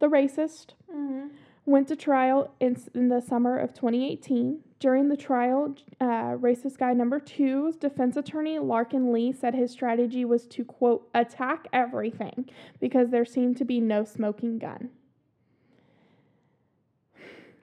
the 0.00 0.08
racist 0.08 0.74
Mm-hmm. 0.92 1.28
went 1.66 1.86
to 1.88 1.94
trial 1.94 2.52
in, 2.58 2.76
in 2.94 3.08
the 3.08 3.20
summer 3.20 3.56
of 3.56 3.72
2018. 3.72 4.58
During 4.80 5.08
the 5.08 5.16
trial, 5.16 5.74
uh, 6.00 6.36
racist 6.38 6.78
guy 6.78 6.94
number 6.94 7.20
two's 7.20 7.76
defense 7.76 8.16
attorney, 8.16 8.58
Larkin 8.58 9.12
Lee, 9.12 9.30
said 9.30 9.54
his 9.54 9.70
strategy 9.70 10.24
was 10.24 10.46
to, 10.46 10.64
quote, 10.64 11.06
attack 11.14 11.68
everything 11.70 12.48
because 12.80 13.10
there 13.10 13.26
seemed 13.26 13.58
to 13.58 13.66
be 13.66 13.78
no 13.78 14.04
smoking 14.04 14.58
gun. 14.58 14.88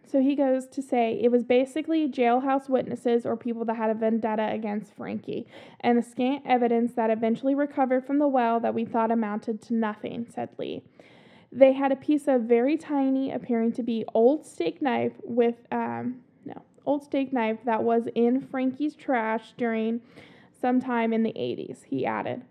So 0.05 0.21
he 0.21 0.35
goes 0.35 0.67
to 0.67 0.81
say 0.81 1.19
it 1.21 1.31
was 1.31 1.43
basically 1.43 2.07
jailhouse 2.07 2.69
witnesses 2.69 3.25
or 3.25 3.35
people 3.35 3.65
that 3.65 3.75
had 3.75 3.89
a 3.89 3.95
vendetta 3.95 4.51
against 4.51 4.93
Frankie, 4.95 5.47
and 5.81 5.97
the 5.97 6.03
scant 6.03 6.43
evidence 6.45 6.93
that 6.93 7.09
eventually 7.09 7.55
recovered 7.55 8.05
from 8.05 8.19
the 8.19 8.27
well 8.27 8.59
that 8.59 8.75
we 8.75 8.85
thought 8.85 9.09
amounted 9.09 9.59
to 9.63 9.73
nothing, 9.73 10.27
said 10.29 10.49
Lee. 10.59 10.83
They 11.51 11.73
had 11.73 11.91
a 11.91 11.95
piece 11.95 12.27
of 12.27 12.43
very 12.43 12.77
tiny, 12.77 13.31
appearing 13.31 13.71
to 13.73 13.83
be 13.83 14.05
old 14.13 14.45
steak 14.45 14.83
knife 14.83 15.13
with 15.23 15.55
um, 15.71 16.21
old 16.87 17.03
steak 17.03 17.31
knife 17.31 17.59
that 17.65 17.83
was 17.83 18.07
in 18.15 18.41
Frankie's 18.41 18.95
trash 18.95 19.53
during 19.57 20.01
some 20.59 20.79
time 20.79 21.13
in 21.13 21.21
the 21.21 21.33
80s. 21.35 21.83
He 21.83 22.05
added, 22.05 22.43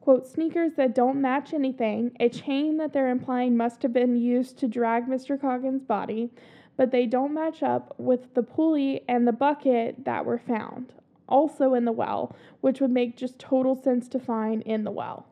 "Quote 0.00 0.26
sneakers 0.26 0.74
that 0.74 0.94
don't 0.94 1.20
match 1.20 1.52
anything, 1.52 2.12
a 2.18 2.28
chain 2.28 2.78
that 2.78 2.92
they're 2.92 3.10
implying 3.10 3.56
must 3.56 3.82
have 3.82 3.92
been 3.92 4.16
used 4.16 4.58
to 4.58 4.68
drag 4.68 5.06
Mr. 5.06 5.38
Coggins' 5.38 5.82
body, 5.82 6.30
but 6.76 6.90
they 6.90 7.06
don't 7.06 7.34
match 7.34 7.62
up 7.62 7.94
with 7.98 8.32
the 8.32 8.42
pulley 8.42 9.02
and 9.06 9.28
the 9.28 9.32
bucket 9.32 10.04
that 10.04 10.24
were 10.24 10.38
found." 10.38 10.94
Also 11.28 11.74
in 11.74 11.84
the 11.84 11.92
well, 11.92 12.34
which 12.60 12.80
would 12.80 12.90
make 12.90 13.16
just 13.16 13.38
total 13.38 13.74
sense 13.74 14.08
to 14.08 14.18
find 14.18 14.62
in 14.62 14.84
the 14.84 14.90
well. 14.90 15.26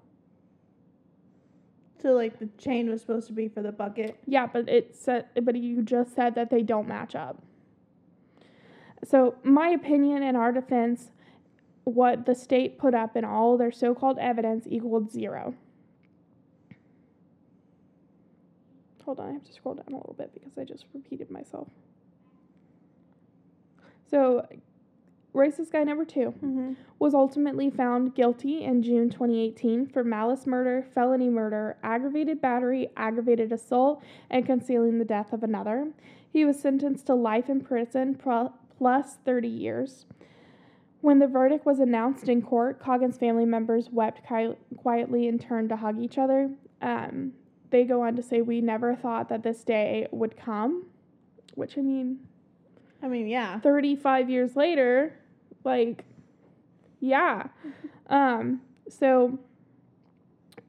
So 1.98 2.12
like 2.12 2.38
the 2.38 2.46
chain 2.56 2.88
was 2.88 3.02
supposed 3.02 3.26
to 3.26 3.34
be 3.34 3.48
for 3.48 3.60
the 3.60 3.72
bucket. 3.72 4.16
Yeah, 4.26 4.46
but 4.46 4.68
it 4.68 4.94
said, 4.94 5.26
but 5.42 5.56
you 5.56 5.82
just 5.82 6.14
said 6.14 6.34
that 6.34 6.48
they 6.48 6.62
don't 6.62 6.88
match 6.88 7.14
up. 7.14 7.42
So, 9.04 9.34
my 9.42 9.68
opinion 9.70 10.22
in 10.22 10.36
our 10.36 10.52
defense, 10.52 11.10
what 11.84 12.26
the 12.26 12.34
state 12.34 12.78
put 12.78 12.94
up 12.94 13.16
in 13.16 13.24
all 13.24 13.56
their 13.56 13.72
so-called 13.72 14.18
evidence 14.18 14.66
equaled 14.68 15.10
zero. 15.10 15.54
Hold 19.04 19.20
on, 19.20 19.28
I 19.30 19.32
have 19.32 19.44
to 19.44 19.52
scroll 19.52 19.74
down 19.74 19.86
a 19.88 19.96
little 19.96 20.14
bit 20.16 20.32
because 20.34 20.56
I 20.58 20.64
just 20.64 20.84
repeated 20.94 21.30
myself. 21.30 21.68
So, 24.10 24.46
racist 25.34 25.72
guy 25.72 25.84
number 25.84 26.04
two 26.04 26.34
Mm-hmm. 26.44 26.72
was 26.98 27.14
ultimately 27.14 27.70
found 27.70 28.14
guilty 28.14 28.62
in 28.64 28.82
June 28.82 29.08
2018 29.10 29.86
for 29.86 30.04
malice 30.04 30.46
murder, 30.46 30.86
felony 30.94 31.28
murder, 31.28 31.76
aggravated 31.82 32.40
battery, 32.40 32.90
aggravated 32.96 33.50
assault, 33.52 34.02
and 34.28 34.44
concealing 34.44 34.98
the 34.98 35.04
death 35.04 35.32
of 35.32 35.42
another. 35.42 35.88
He 36.32 36.44
was 36.44 36.60
sentenced 36.60 37.06
to 37.06 37.14
life 37.14 37.48
in 37.48 37.62
prison 37.62 38.14
pro- 38.14 38.52
plus 38.80 39.18
30 39.26 39.46
years. 39.46 40.06
When 41.02 41.18
the 41.18 41.26
verdict 41.26 41.66
was 41.66 41.80
announced 41.80 42.28
in 42.28 42.40
court, 42.40 42.80
Coggins 42.80 43.18
family 43.18 43.44
members 43.44 43.90
wept 43.92 44.26
qui- 44.26 44.56
quietly 44.78 45.28
and 45.28 45.38
turned 45.38 45.68
to 45.68 45.76
hug 45.76 46.00
each 46.00 46.16
other. 46.16 46.50
Um, 46.80 47.32
they 47.68 47.84
go 47.84 48.02
on 48.02 48.16
to 48.16 48.22
say, 48.22 48.40
We 48.40 48.62
never 48.62 48.96
thought 48.96 49.28
that 49.28 49.42
this 49.42 49.62
day 49.64 50.08
would 50.12 50.36
come, 50.36 50.86
which 51.54 51.76
I 51.76 51.82
mean, 51.82 52.20
I 53.02 53.08
mean, 53.08 53.28
yeah. 53.28 53.60
35 53.60 54.30
years 54.30 54.56
later, 54.56 55.14
like, 55.62 56.04
yeah. 57.00 57.48
Um, 58.10 58.62
so 58.88 59.38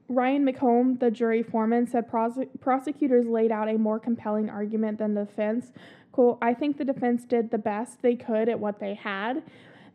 Ryan 0.08 0.46
McComb, 0.46 1.00
the 1.00 1.10
jury 1.10 1.42
foreman, 1.42 1.88
said 1.88 2.08
prose- 2.08 2.46
prosecutors 2.60 3.26
laid 3.26 3.50
out 3.50 3.68
a 3.68 3.76
more 3.76 3.98
compelling 3.98 4.48
argument 4.48 4.98
than 4.98 5.14
the 5.14 5.24
defense. 5.24 5.72
Quote, 6.12 6.38
I 6.42 6.54
think 6.54 6.76
the 6.76 6.84
defense 6.84 7.24
did 7.24 7.50
the 7.50 7.58
best 7.58 8.02
they 8.02 8.14
could 8.16 8.48
at 8.48 8.60
what 8.60 8.78
they 8.80 8.94
had. 8.94 9.42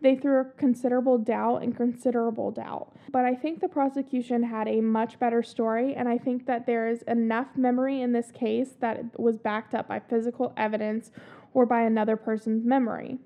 They 0.01 0.15
threw 0.15 0.45
considerable 0.58 1.17
doubt 1.17 1.63
and 1.63 1.75
considerable 1.75 2.51
doubt. 2.51 2.93
But 3.12 3.25
I 3.25 3.34
think 3.36 3.62
the 3.62 3.67
prosecution 3.67 4.43
had 4.43 4.67
a 4.67 4.82
much 4.82 5.17
better 5.19 5.41
story, 5.41 5.95
and 5.95 6.08
I 6.08 6.17
think 6.19 6.45
that 6.45 6.65
there 6.65 6.88
is 6.88 7.01
enough 7.03 7.47
memory 7.56 8.01
in 8.01 8.12
this 8.12 8.32
case 8.32 8.73
that 8.80 8.97
it 8.97 9.19
was 9.19 9.38
backed 9.38 9.73
up 9.73 9.88
by 9.88 9.99
physical 9.99 10.53
evidence 10.58 11.12
or 11.53 11.65
by 11.65 11.82
another 11.82 12.15
person's 12.15 12.63
memory. 12.65 13.17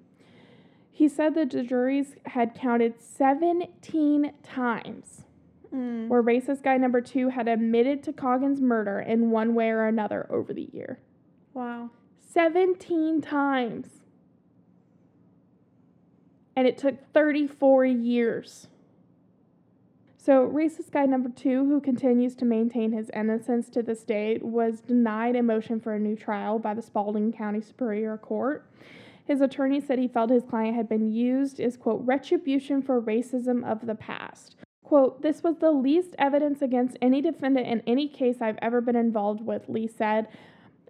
He 0.92 1.08
said 1.10 1.36
that 1.36 1.50
the 1.52 1.64
juries 1.64 2.16
had 2.28 2.54
counted 2.56 3.02
17 3.02 4.34
times 4.44 5.26
Mm. 5.74 6.10
where 6.10 6.22
racist 6.22 6.64
guy 6.64 6.76
number 6.76 7.00
two 7.00 7.30
had 7.30 7.48
admitted 7.48 8.04
to 8.04 8.12
Coggins' 8.12 8.60
murder 8.60 9.00
in 9.00 9.32
one 9.32 9.56
way 9.56 9.70
or 9.70 9.86
another 9.88 10.28
over 10.30 10.54
the 10.54 10.70
year. 10.74 11.00
Wow. 11.54 11.92
17 12.34 13.22
times. 13.22 13.88
And 16.56 16.68
it 16.68 16.78
took 16.78 17.12
34 17.14 17.86
years. 17.86 18.68
So, 20.18 20.48
racist 20.48 20.92
guy 20.92 21.08
number 21.08 21.30
two, 21.30 21.66
who 21.66 21.82
continues 21.82 22.36
to 22.36 22.46
maintain 22.46 22.92
his 22.92 23.10
innocence 23.12 23.70
to 23.70 23.82
this 23.82 24.04
day, 24.04 24.38
was 24.42 24.82
denied 24.82 25.36
a 25.36 25.42
motion 25.42 25.80
for 25.80 25.94
a 25.94 26.00
new 26.00 26.16
trial 26.16 26.60
by 26.60 26.76
the 26.76 26.82
Spalding 26.82 27.34
County 27.34 27.60
Superior 27.60 28.18
Court. 28.18 28.64
His 29.26 29.42
attorney 29.42 29.82
said 29.82 29.98
he 29.98 30.08
felt 30.08 30.30
his 30.30 30.44
client 30.44 30.76
had 30.76 30.88
been 30.88 31.12
used 31.12 31.60
as, 31.60 31.76
quote, 31.76 32.02
retribution 32.06 32.84
for 32.84 33.02
racism 33.02 33.66
of 33.66 33.88
the 33.88 33.96
past. 33.96 34.58
Quote, 34.84 35.22
this 35.22 35.42
was 35.42 35.56
the 35.58 35.72
least 35.72 36.16
evidence 36.20 36.62
against 36.62 36.98
any 37.02 37.22
defendant 37.22 37.66
in 37.66 37.82
any 37.88 38.08
case 38.08 38.42
I've 38.42 38.60
ever 38.62 38.82
been 38.82 38.96
involved 38.96 39.42
with, 39.42 39.70
Lee 39.70 39.88
said. 39.88 40.28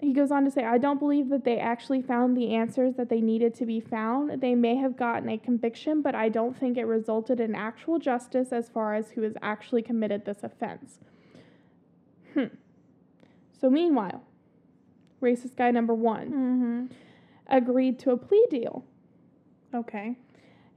He 0.01 0.13
goes 0.13 0.31
on 0.31 0.43
to 0.45 0.51
say, 0.51 0.65
I 0.65 0.79
don't 0.79 0.99
believe 0.99 1.29
that 1.29 1.43
they 1.43 1.59
actually 1.59 2.01
found 2.01 2.35
the 2.35 2.55
answers 2.55 2.95
that 2.95 3.07
they 3.09 3.21
needed 3.21 3.53
to 3.55 3.67
be 3.67 3.79
found. 3.79 4.41
They 4.41 4.55
may 4.55 4.75
have 4.77 4.97
gotten 4.97 5.29
a 5.29 5.37
conviction, 5.37 6.01
but 6.01 6.15
I 6.15 6.27
don't 6.27 6.57
think 6.57 6.75
it 6.77 6.85
resulted 6.85 7.39
in 7.39 7.53
actual 7.53 7.99
justice 7.99 8.51
as 8.51 8.67
far 8.67 8.95
as 8.95 9.11
who 9.11 9.21
has 9.21 9.33
actually 9.43 9.83
committed 9.83 10.25
this 10.25 10.39
offense. 10.43 10.97
Hmm. 12.33 12.45
So, 13.59 13.69
meanwhile, 13.69 14.23
racist 15.21 15.55
guy 15.55 15.69
number 15.69 15.93
one 15.93 16.31
Mm-hmm. 16.31 16.85
agreed 17.55 17.99
to 17.99 18.11
a 18.11 18.17
plea 18.17 18.47
deal. 18.49 18.83
Okay. 19.73 20.17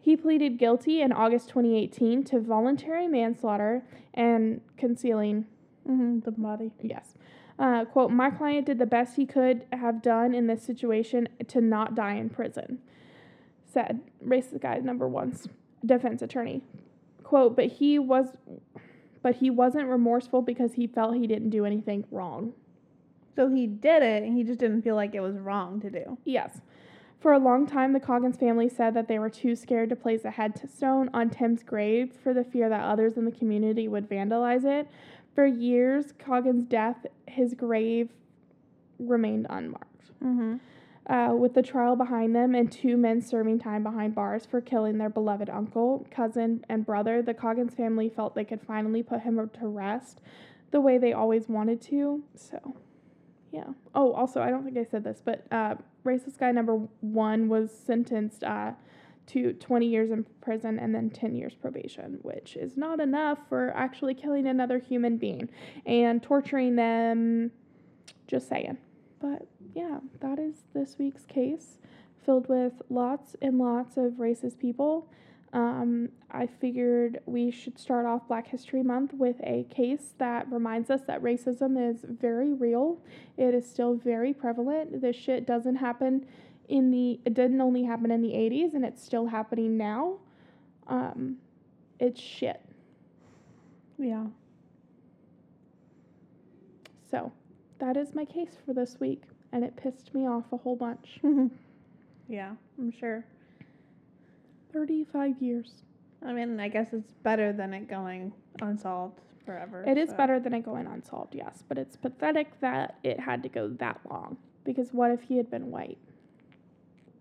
He 0.00 0.16
pleaded 0.18 0.58
guilty 0.58 1.00
in 1.00 1.12
August 1.12 1.48
2018 1.48 2.24
to 2.24 2.40
voluntary 2.40 3.08
manslaughter 3.08 3.84
and 4.12 4.60
concealing 4.76 5.46
Mm-hmm. 5.88 6.20
The 6.20 6.30
body. 6.30 6.72
Yes. 6.82 7.14
Uh, 7.58 7.84
quote, 7.84 8.10
my 8.10 8.30
client 8.30 8.66
did 8.66 8.78
the 8.78 8.86
best 8.86 9.16
he 9.16 9.26
could 9.26 9.64
have 9.72 10.02
done 10.02 10.34
in 10.34 10.46
this 10.46 10.62
situation 10.62 11.28
to 11.46 11.60
not 11.60 11.94
die 11.94 12.14
in 12.14 12.28
prison, 12.28 12.78
said 13.64 14.00
racist 14.24 14.60
guy 14.60 14.78
number 14.78 15.06
one's 15.06 15.46
defense 15.84 16.20
attorney. 16.20 16.62
Quote, 17.22 17.56
but 17.56 17.66
he 17.66 17.98
was 17.98 18.36
but 19.22 19.36
he 19.36 19.48
wasn't 19.48 19.88
remorseful 19.88 20.42
because 20.42 20.74
he 20.74 20.86
felt 20.86 21.16
he 21.16 21.26
didn't 21.26 21.48
do 21.48 21.64
anything 21.64 22.04
wrong. 22.10 22.52
So 23.34 23.48
he 23.48 23.66
did 23.66 24.02
it, 24.02 24.22
he 24.24 24.44
just 24.44 24.60
didn't 24.60 24.82
feel 24.82 24.96
like 24.96 25.14
it 25.14 25.20
was 25.20 25.38
wrong 25.38 25.80
to 25.80 25.90
do. 25.90 26.18
Yes. 26.24 26.60
For 27.20 27.32
a 27.32 27.38
long 27.38 27.66
time, 27.66 27.94
the 27.94 28.00
Coggins 28.00 28.36
family 28.36 28.68
said 28.68 28.92
that 28.92 29.08
they 29.08 29.18
were 29.18 29.30
too 29.30 29.56
scared 29.56 29.88
to 29.88 29.96
place 29.96 30.26
a 30.26 30.30
headstone 30.30 31.08
on 31.14 31.30
Tim's 31.30 31.62
grave 31.62 32.12
for 32.22 32.34
the 32.34 32.44
fear 32.44 32.68
that 32.68 32.82
others 32.82 33.16
in 33.16 33.24
the 33.24 33.30
community 33.30 33.88
would 33.88 34.10
vandalize 34.10 34.66
it. 34.66 34.86
For 35.34 35.46
years, 35.46 36.12
Coggins' 36.18 36.64
death, 36.64 37.06
his 37.26 37.54
grave 37.54 38.10
remained 38.98 39.46
unmarked. 39.50 40.10
Mm-hmm. 40.22 40.56
Uh, 41.06 41.34
with 41.34 41.52
the 41.52 41.62
trial 41.62 41.96
behind 41.96 42.34
them 42.34 42.54
and 42.54 42.72
two 42.72 42.96
men 42.96 43.20
serving 43.20 43.58
time 43.58 43.82
behind 43.82 44.14
bars 44.14 44.46
for 44.46 44.62
killing 44.62 44.96
their 44.96 45.10
beloved 45.10 45.50
uncle, 45.50 46.06
cousin, 46.10 46.64
and 46.70 46.86
brother, 46.86 47.20
the 47.20 47.34
Coggins 47.34 47.74
family 47.74 48.08
felt 48.08 48.34
they 48.34 48.44
could 48.44 48.62
finally 48.62 49.02
put 49.02 49.20
him 49.20 49.50
to 49.60 49.66
rest 49.66 50.22
the 50.70 50.80
way 50.80 50.96
they 50.96 51.12
always 51.12 51.46
wanted 51.46 51.82
to. 51.82 52.22
So, 52.34 52.76
yeah. 53.52 53.66
Oh, 53.94 54.12
also, 54.14 54.40
I 54.40 54.48
don't 54.48 54.64
think 54.64 54.78
I 54.78 54.84
said 54.90 55.04
this, 55.04 55.20
but 55.22 55.44
uh, 55.50 55.74
racist 56.06 56.38
guy 56.38 56.52
number 56.52 56.74
one 57.02 57.48
was 57.50 57.70
sentenced 57.70 58.42
uh, 58.42 58.72
to 59.26 59.52
20 59.54 59.86
years 59.86 60.10
in 60.10 60.24
prison 60.40 60.78
and 60.78 60.94
then 60.94 61.10
10 61.10 61.34
years 61.34 61.54
probation, 61.54 62.18
which 62.22 62.56
is 62.56 62.76
not 62.76 63.00
enough 63.00 63.38
for 63.48 63.72
actually 63.74 64.14
killing 64.14 64.46
another 64.46 64.78
human 64.78 65.16
being 65.16 65.48
and 65.86 66.22
torturing 66.22 66.76
them. 66.76 67.50
Just 68.26 68.48
saying. 68.48 68.78
But 69.20 69.46
yeah, 69.74 69.98
that 70.20 70.38
is 70.38 70.64
this 70.74 70.96
week's 70.98 71.24
case 71.24 71.78
filled 72.24 72.48
with 72.48 72.72
lots 72.88 73.36
and 73.42 73.58
lots 73.58 73.96
of 73.96 74.12
racist 74.14 74.58
people. 74.58 75.08
Um, 75.52 76.08
I 76.32 76.46
figured 76.46 77.20
we 77.26 77.52
should 77.52 77.78
start 77.78 78.06
off 78.06 78.26
Black 78.26 78.48
History 78.48 78.82
Month 78.82 79.14
with 79.14 79.36
a 79.44 79.64
case 79.70 80.14
that 80.18 80.50
reminds 80.50 80.90
us 80.90 81.02
that 81.06 81.22
racism 81.22 81.78
is 81.78 82.04
very 82.08 82.52
real. 82.52 82.98
It 83.36 83.54
is 83.54 83.68
still 83.68 83.94
very 83.94 84.34
prevalent. 84.34 85.00
This 85.00 85.14
shit 85.14 85.46
doesn't 85.46 85.76
happen 85.76 86.26
in 86.68 86.90
the, 86.90 87.20
it 87.24 87.34
didn't 87.34 87.60
only 87.60 87.84
happen 87.84 88.10
in 88.10 88.22
the 88.22 88.32
80s 88.32 88.74
and 88.74 88.84
it's 88.84 89.02
still 89.02 89.26
happening 89.26 89.76
now. 89.76 90.16
Um, 90.86 91.36
it's 91.98 92.20
shit. 92.20 92.60
Yeah. 93.98 94.26
So 97.10 97.32
that 97.78 97.96
is 97.96 98.14
my 98.14 98.24
case 98.24 98.56
for 98.66 98.72
this 98.74 98.98
week, 98.98 99.22
and 99.52 99.64
it 99.64 99.76
pissed 99.76 100.14
me 100.14 100.26
off 100.26 100.44
a 100.52 100.56
whole 100.56 100.76
bunch. 100.76 101.20
yeah, 102.28 102.52
I'm 102.78 102.90
sure. 102.90 103.24
35 104.72 105.40
years. 105.40 105.82
I 106.26 106.32
mean, 106.32 106.58
I 106.58 106.68
guess 106.68 106.92
it's 106.92 107.12
better 107.22 107.52
than 107.52 107.72
it 107.74 107.88
going 107.88 108.32
unsolved 108.60 109.20
forever. 109.44 109.84
It 109.86 109.96
is 109.98 110.10
so- 110.10 110.16
better 110.16 110.40
than 110.40 110.54
it 110.54 110.64
going 110.64 110.86
unsolved, 110.86 111.34
yes, 111.34 111.62
but 111.68 111.78
it's 111.78 111.96
pathetic 111.96 112.60
that 112.60 112.98
it 113.04 113.20
had 113.20 113.42
to 113.44 113.48
go 113.48 113.68
that 113.68 114.00
long. 114.10 114.36
Because 114.64 114.92
what 114.92 115.10
if 115.10 115.20
he 115.22 115.36
had 115.36 115.50
been 115.50 115.70
white? 115.70 115.98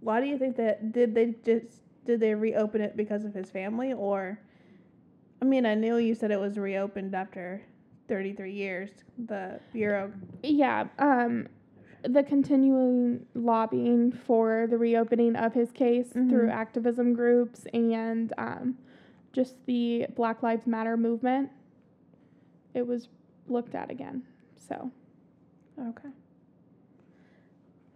Why 0.03 0.19
do 0.21 0.27
you 0.27 0.37
think 0.37 0.57
that? 0.57 0.91
Did 0.91 1.15
they 1.15 1.35
just 1.45 1.81
did 2.05 2.19
they 2.19 2.35
reopen 2.35 2.81
it 2.81 2.97
because 2.97 3.23
of 3.23 3.33
his 3.33 3.49
family, 3.49 3.93
or? 3.93 4.39
I 5.41 5.45
mean, 5.45 5.65
I 5.65 5.75
knew 5.75 5.97
you 5.97 6.15
said 6.15 6.31
it 6.31 6.39
was 6.39 6.57
reopened 6.57 7.13
after 7.15 7.61
33 8.07 8.51
years. 8.53 8.91
The 9.27 9.59
bureau. 9.73 10.11
Yeah, 10.41 10.85
um, 10.99 11.47
the 12.03 12.23
continuing 12.23 13.25
lobbying 13.33 14.11
for 14.13 14.67
the 14.69 14.77
reopening 14.77 15.35
of 15.35 15.53
his 15.53 15.71
case 15.71 16.09
through 16.13 16.47
Mhm. 16.47 16.51
activism 16.53 17.13
groups 17.13 17.65
and 17.73 18.31
um, 18.37 18.77
just 19.33 19.55
the 19.65 20.05
Black 20.15 20.43
Lives 20.43 20.65
Matter 20.65 20.95
movement, 20.95 21.49
it 22.73 22.85
was 22.87 23.09
looked 23.47 23.75
at 23.75 23.89
again. 23.91 24.23
So, 24.55 24.91
Okay. 25.77 26.09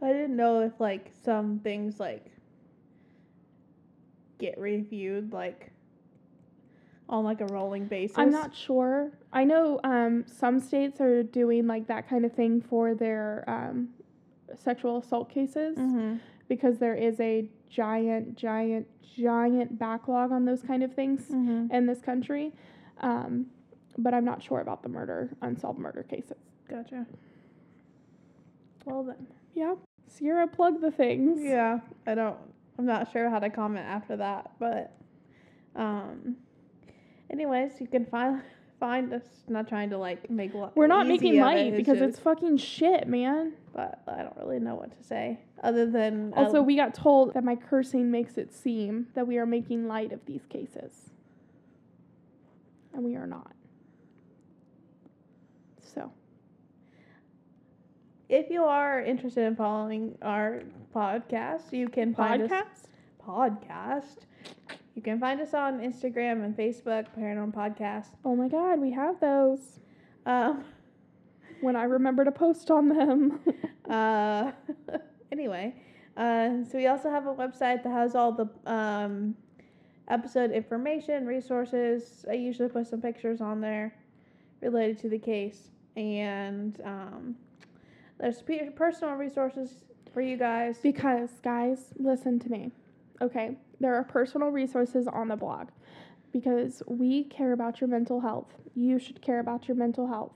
I 0.01 0.13
didn't 0.13 0.35
know 0.35 0.61
if 0.61 0.79
like 0.79 1.11
some 1.23 1.59
things 1.59 1.99
like 1.99 2.31
get 4.37 4.57
reviewed 4.59 5.33
like 5.33 5.71
on 7.09 7.23
like 7.23 7.41
a 7.41 7.45
rolling 7.47 7.85
basis. 7.85 8.17
I'm 8.17 8.31
not 8.31 8.53
sure. 8.55 9.11
I 9.33 9.43
know 9.43 9.79
um, 9.83 10.25
some 10.27 10.59
states 10.59 10.99
are 11.01 11.23
doing 11.23 11.65
like 11.65 11.87
that 11.87 12.07
kind 12.09 12.25
of 12.25 12.33
thing 12.33 12.61
for 12.61 12.93
their 12.93 13.43
um, 13.47 13.89
sexual 14.55 14.97
assault 14.97 15.29
cases 15.29 15.77
Mhm. 15.77 16.19
because 16.47 16.77
there 16.79 16.95
is 16.95 17.19
a 17.19 17.49
giant, 17.69 18.35
giant, 18.35 18.87
giant 19.01 19.79
backlog 19.79 20.31
on 20.31 20.45
those 20.45 20.61
kind 20.61 20.83
of 20.83 20.93
things 20.93 21.29
Mhm. 21.29 21.71
in 21.71 21.85
this 21.85 22.01
country. 22.01 22.53
Um, 22.99 23.47
but 23.97 24.13
I'm 24.13 24.25
not 24.25 24.43
sure 24.43 24.59
about 24.59 24.83
the 24.83 24.89
murder, 24.89 25.29
unsolved 25.41 25.79
murder 25.79 26.03
cases. 26.03 26.37
Gotcha. 26.67 27.05
Well 28.85 29.03
then. 29.03 29.27
Yeah. 29.55 29.75
Sierra, 30.07 30.47
plug 30.47 30.81
the 30.81 30.91
things. 30.91 31.39
Yeah, 31.43 31.79
I 32.05 32.15
don't. 32.15 32.37
I'm 32.79 32.85
not 32.85 33.11
sure 33.11 33.29
how 33.29 33.39
to 33.39 33.49
comment 33.49 33.85
after 33.85 34.17
that, 34.17 34.51
but 34.59 34.95
um. 35.75 36.37
Anyways, 37.29 37.81
you 37.81 37.87
can 37.87 38.05
find 38.05 38.41
find 38.79 39.11
us. 39.13 39.23
Not 39.49 39.67
trying 39.67 39.89
to 39.91 39.97
like 39.97 40.29
make 40.29 40.53
li- 40.53 40.69
We're 40.75 40.87
not 40.87 41.07
making 41.07 41.39
light 41.39 41.67
it, 41.67 41.77
because 41.77 41.99
just- 41.99 42.09
it's 42.11 42.19
fucking 42.19 42.57
shit, 42.57 43.07
man. 43.07 43.53
But 43.73 44.01
I 44.07 44.23
don't 44.23 44.35
really 44.37 44.59
know 44.59 44.75
what 44.75 44.97
to 44.97 45.03
say 45.03 45.39
other 45.61 45.85
than 45.89 46.33
I- 46.35 46.43
Also, 46.45 46.61
we 46.61 46.75
got 46.75 46.93
told 46.93 47.33
that 47.33 47.43
my 47.43 47.55
cursing 47.55 48.09
makes 48.09 48.37
it 48.37 48.51
seem 48.53 49.07
that 49.13 49.27
we 49.27 49.37
are 49.37 49.45
making 49.45 49.87
light 49.87 50.11
of 50.11 50.25
these 50.25 50.45
cases. 50.47 51.09
And 52.93 53.03
we 53.03 53.15
are 53.15 53.27
not. 53.27 53.51
So, 55.79 56.11
if 58.29 58.49
you 58.49 58.63
are 58.63 59.01
interested 59.01 59.45
in 59.45 59.55
following 59.55 60.17
our 60.21 60.63
podcast, 60.93 61.71
you 61.71 61.87
can 61.87 62.13
find 62.13 62.43
us 62.43 62.51
podcast? 62.51 62.87
podcast. 63.27 64.17
You 64.95 65.01
can 65.01 65.19
find 65.19 65.39
us 65.39 65.53
on 65.53 65.79
Instagram 65.79 66.43
and 66.43 66.57
Facebook, 66.57 67.07
Paranormal 67.17 67.53
Podcast. 67.53 68.07
Oh 68.25 68.35
my 68.35 68.47
god, 68.47 68.79
we 68.79 68.91
have 68.91 69.19
those. 69.19 69.79
Um, 70.25 70.65
When 71.61 71.75
I 71.75 71.83
remember 71.83 72.23
to 72.25 72.31
post 72.31 72.69
on 72.69 72.89
them. 72.89 73.39
uh, 73.89 74.51
anyway, 75.31 75.75
uh, 76.15 76.63
so 76.63 76.77
we 76.77 76.87
also 76.87 77.09
have 77.09 77.27
a 77.27 77.33
website 77.33 77.83
that 77.83 77.91
has 77.91 78.15
all 78.15 78.31
the 78.31 78.49
um, 78.65 79.35
episode 80.07 80.51
information, 80.51 81.25
resources. 81.25 82.25
I 82.29 82.33
usually 82.33 82.69
put 82.69 82.87
some 82.87 83.01
pictures 83.01 83.41
on 83.41 83.61
there 83.61 83.95
related 84.61 84.97
to 84.99 85.09
the 85.09 85.19
case, 85.19 85.69
and 85.95 86.79
um, 86.83 87.35
there's 88.19 88.41
pe- 88.41 88.69
personal 88.71 89.15
resources 89.15 89.83
for 90.13 90.21
you 90.21 90.37
guys. 90.37 90.77
Because, 90.81 91.29
guys, 91.43 91.93
listen 91.97 92.39
to 92.39 92.49
me. 92.49 92.71
Okay, 93.21 93.57
there 93.79 93.95
are 93.95 94.03
personal 94.03 94.49
resources 94.49 95.07
on 95.07 95.27
the 95.27 95.35
blog 95.35 95.69
because 96.31 96.83
we 96.87 97.23
care 97.25 97.53
about 97.53 97.81
your 97.81 97.87
mental 97.87 98.19
health. 98.19 98.53
You 98.75 98.99
should 98.99 99.21
care 99.21 99.39
about 99.39 99.67
your 99.67 99.75
mental 99.77 100.07
health. 100.07 100.33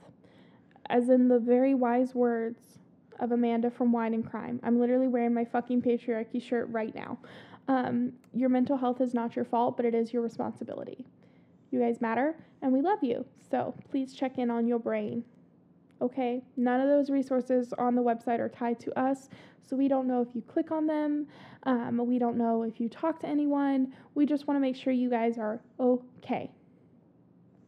As 0.89 1.09
in 1.09 1.27
the 1.27 1.39
very 1.39 1.73
wise 1.73 2.15
words 2.15 2.79
of 3.21 3.31
Amanda 3.31 3.69
from 3.69 3.91
Wine 3.91 4.13
and 4.13 4.27
Crime. 4.27 4.59
I'm 4.63 4.79
literally 4.79 5.07
wearing 5.07 5.33
my 5.33 5.45
fucking 5.45 5.83
patriarchy 5.83 6.41
shirt 6.41 6.67
right 6.69 6.93
now. 6.93 7.19
Um, 7.67 8.13
your 8.33 8.49
mental 8.49 8.75
health 8.75 8.99
is 8.99 9.13
not 9.13 9.35
your 9.35 9.45
fault, 9.45 9.77
but 9.77 9.85
it 9.85 9.93
is 9.93 10.11
your 10.11 10.23
responsibility. 10.23 11.05
You 11.69 11.79
guys 11.79 12.01
matter, 12.01 12.35
and 12.61 12.73
we 12.73 12.81
love 12.81 12.99
you. 13.03 13.25
So 13.49 13.75
please 13.89 14.13
check 14.13 14.37
in 14.39 14.49
on 14.49 14.67
your 14.67 14.79
brain. 14.79 15.23
Okay? 16.01 16.41
None 16.57 16.81
of 16.81 16.87
those 16.87 17.09
resources 17.09 17.73
on 17.77 17.95
the 17.95 18.01
website 18.01 18.39
are 18.39 18.49
tied 18.49 18.79
to 18.81 18.99
us, 18.99 19.29
so 19.63 19.75
we 19.75 19.87
don't 19.87 20.07
know 20.07 20.21
if 20.21 20.29
you 20.33 20.41
click 20.41 20.71
on 20.71 20.87
them. 20.87 21.27
Um, 21.63 22.01
we 22.07 22.17
don't 22.17 22.37
know 22.37 22.63
if 22.63 22.79
you 22.79 22.89
talk 22.89 23.19
to 23.19 23.27
anyone. 23.27 23.93
We 24.15 24.25
just 24.25 24.47
want 24.47 24.55
to 24.57 24.61
make 24.61 24.75
sure 24.75 24.91
you 24.91 25.09
guys 25.09 25.37
are 25.37 25.59
okay. 25.79 26.49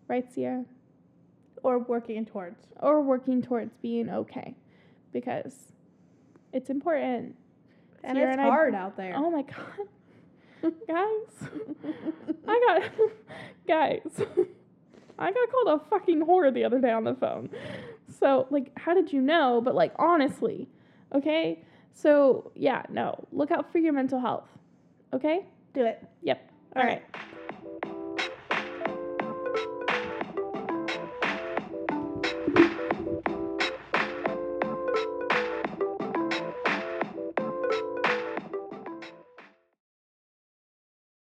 Right, 0.07 0.31
Sierra? 0.33 0.65
or 1.63 1.79
working 1.79 2.25
towards. 2.25 2.59
Or 2.81 3.01
working 3.01 3.41
towards 3.41 3.77
being 3.81 4.09
okay 4.09 4.53
because 5.13 5.71
it's 6.51 6.69
important. 6.69 7.35
And 8.03 8.17
Sierra 8.17 8.31
it's 8.31 8.37
and 8.39 8.45
I- 8.45 8.49
hard 8.49 8.75
out 8.75 8.97
there. 8.97 9.13
Oh 9.15 9.29
my 9.31 9.43
god. 10.63 10.73
guys. 10.87 11.49
I 12.47 12.59
got 12.67 12.91
guys. 13.67 14.25
I 15.17 15.31
got 15.31 15.51
called 15.51 15.79
a 15.81 15.89
fucking 15.89 16.21
whore 16.25 16.53
the 16.53 16.65
other 16.65 16.79
day 16.81 16.91
on 16.91 17.05
the 17.05 17.13
phone. 17.15 17.49
So, 18.23 18.47
like, 18.51 18.71
how 18.79 18.93
did 18.93 19.11
you 19.11 19.19
know? 19.19 19.59
But 19.61 19.75
like 19.75 19.91
honestly, 19.99 20.69
okay? 21.13 21.61
So, 21.91 22.53
yeah, 22.55 22.83
no. 22.89 23.27
Look 23.33 23.51
out 23.51 23.69
for 23.69 23.79
your 23.79 23.91
mental 23.91 24.17
health. 24.17 24.47
Okay? 25.11 25.45
Do 25.73 25.83
it. 25.83 26.01
Yep. 26.21 26.49
All 26.77 26.83
right. 26.83 27.03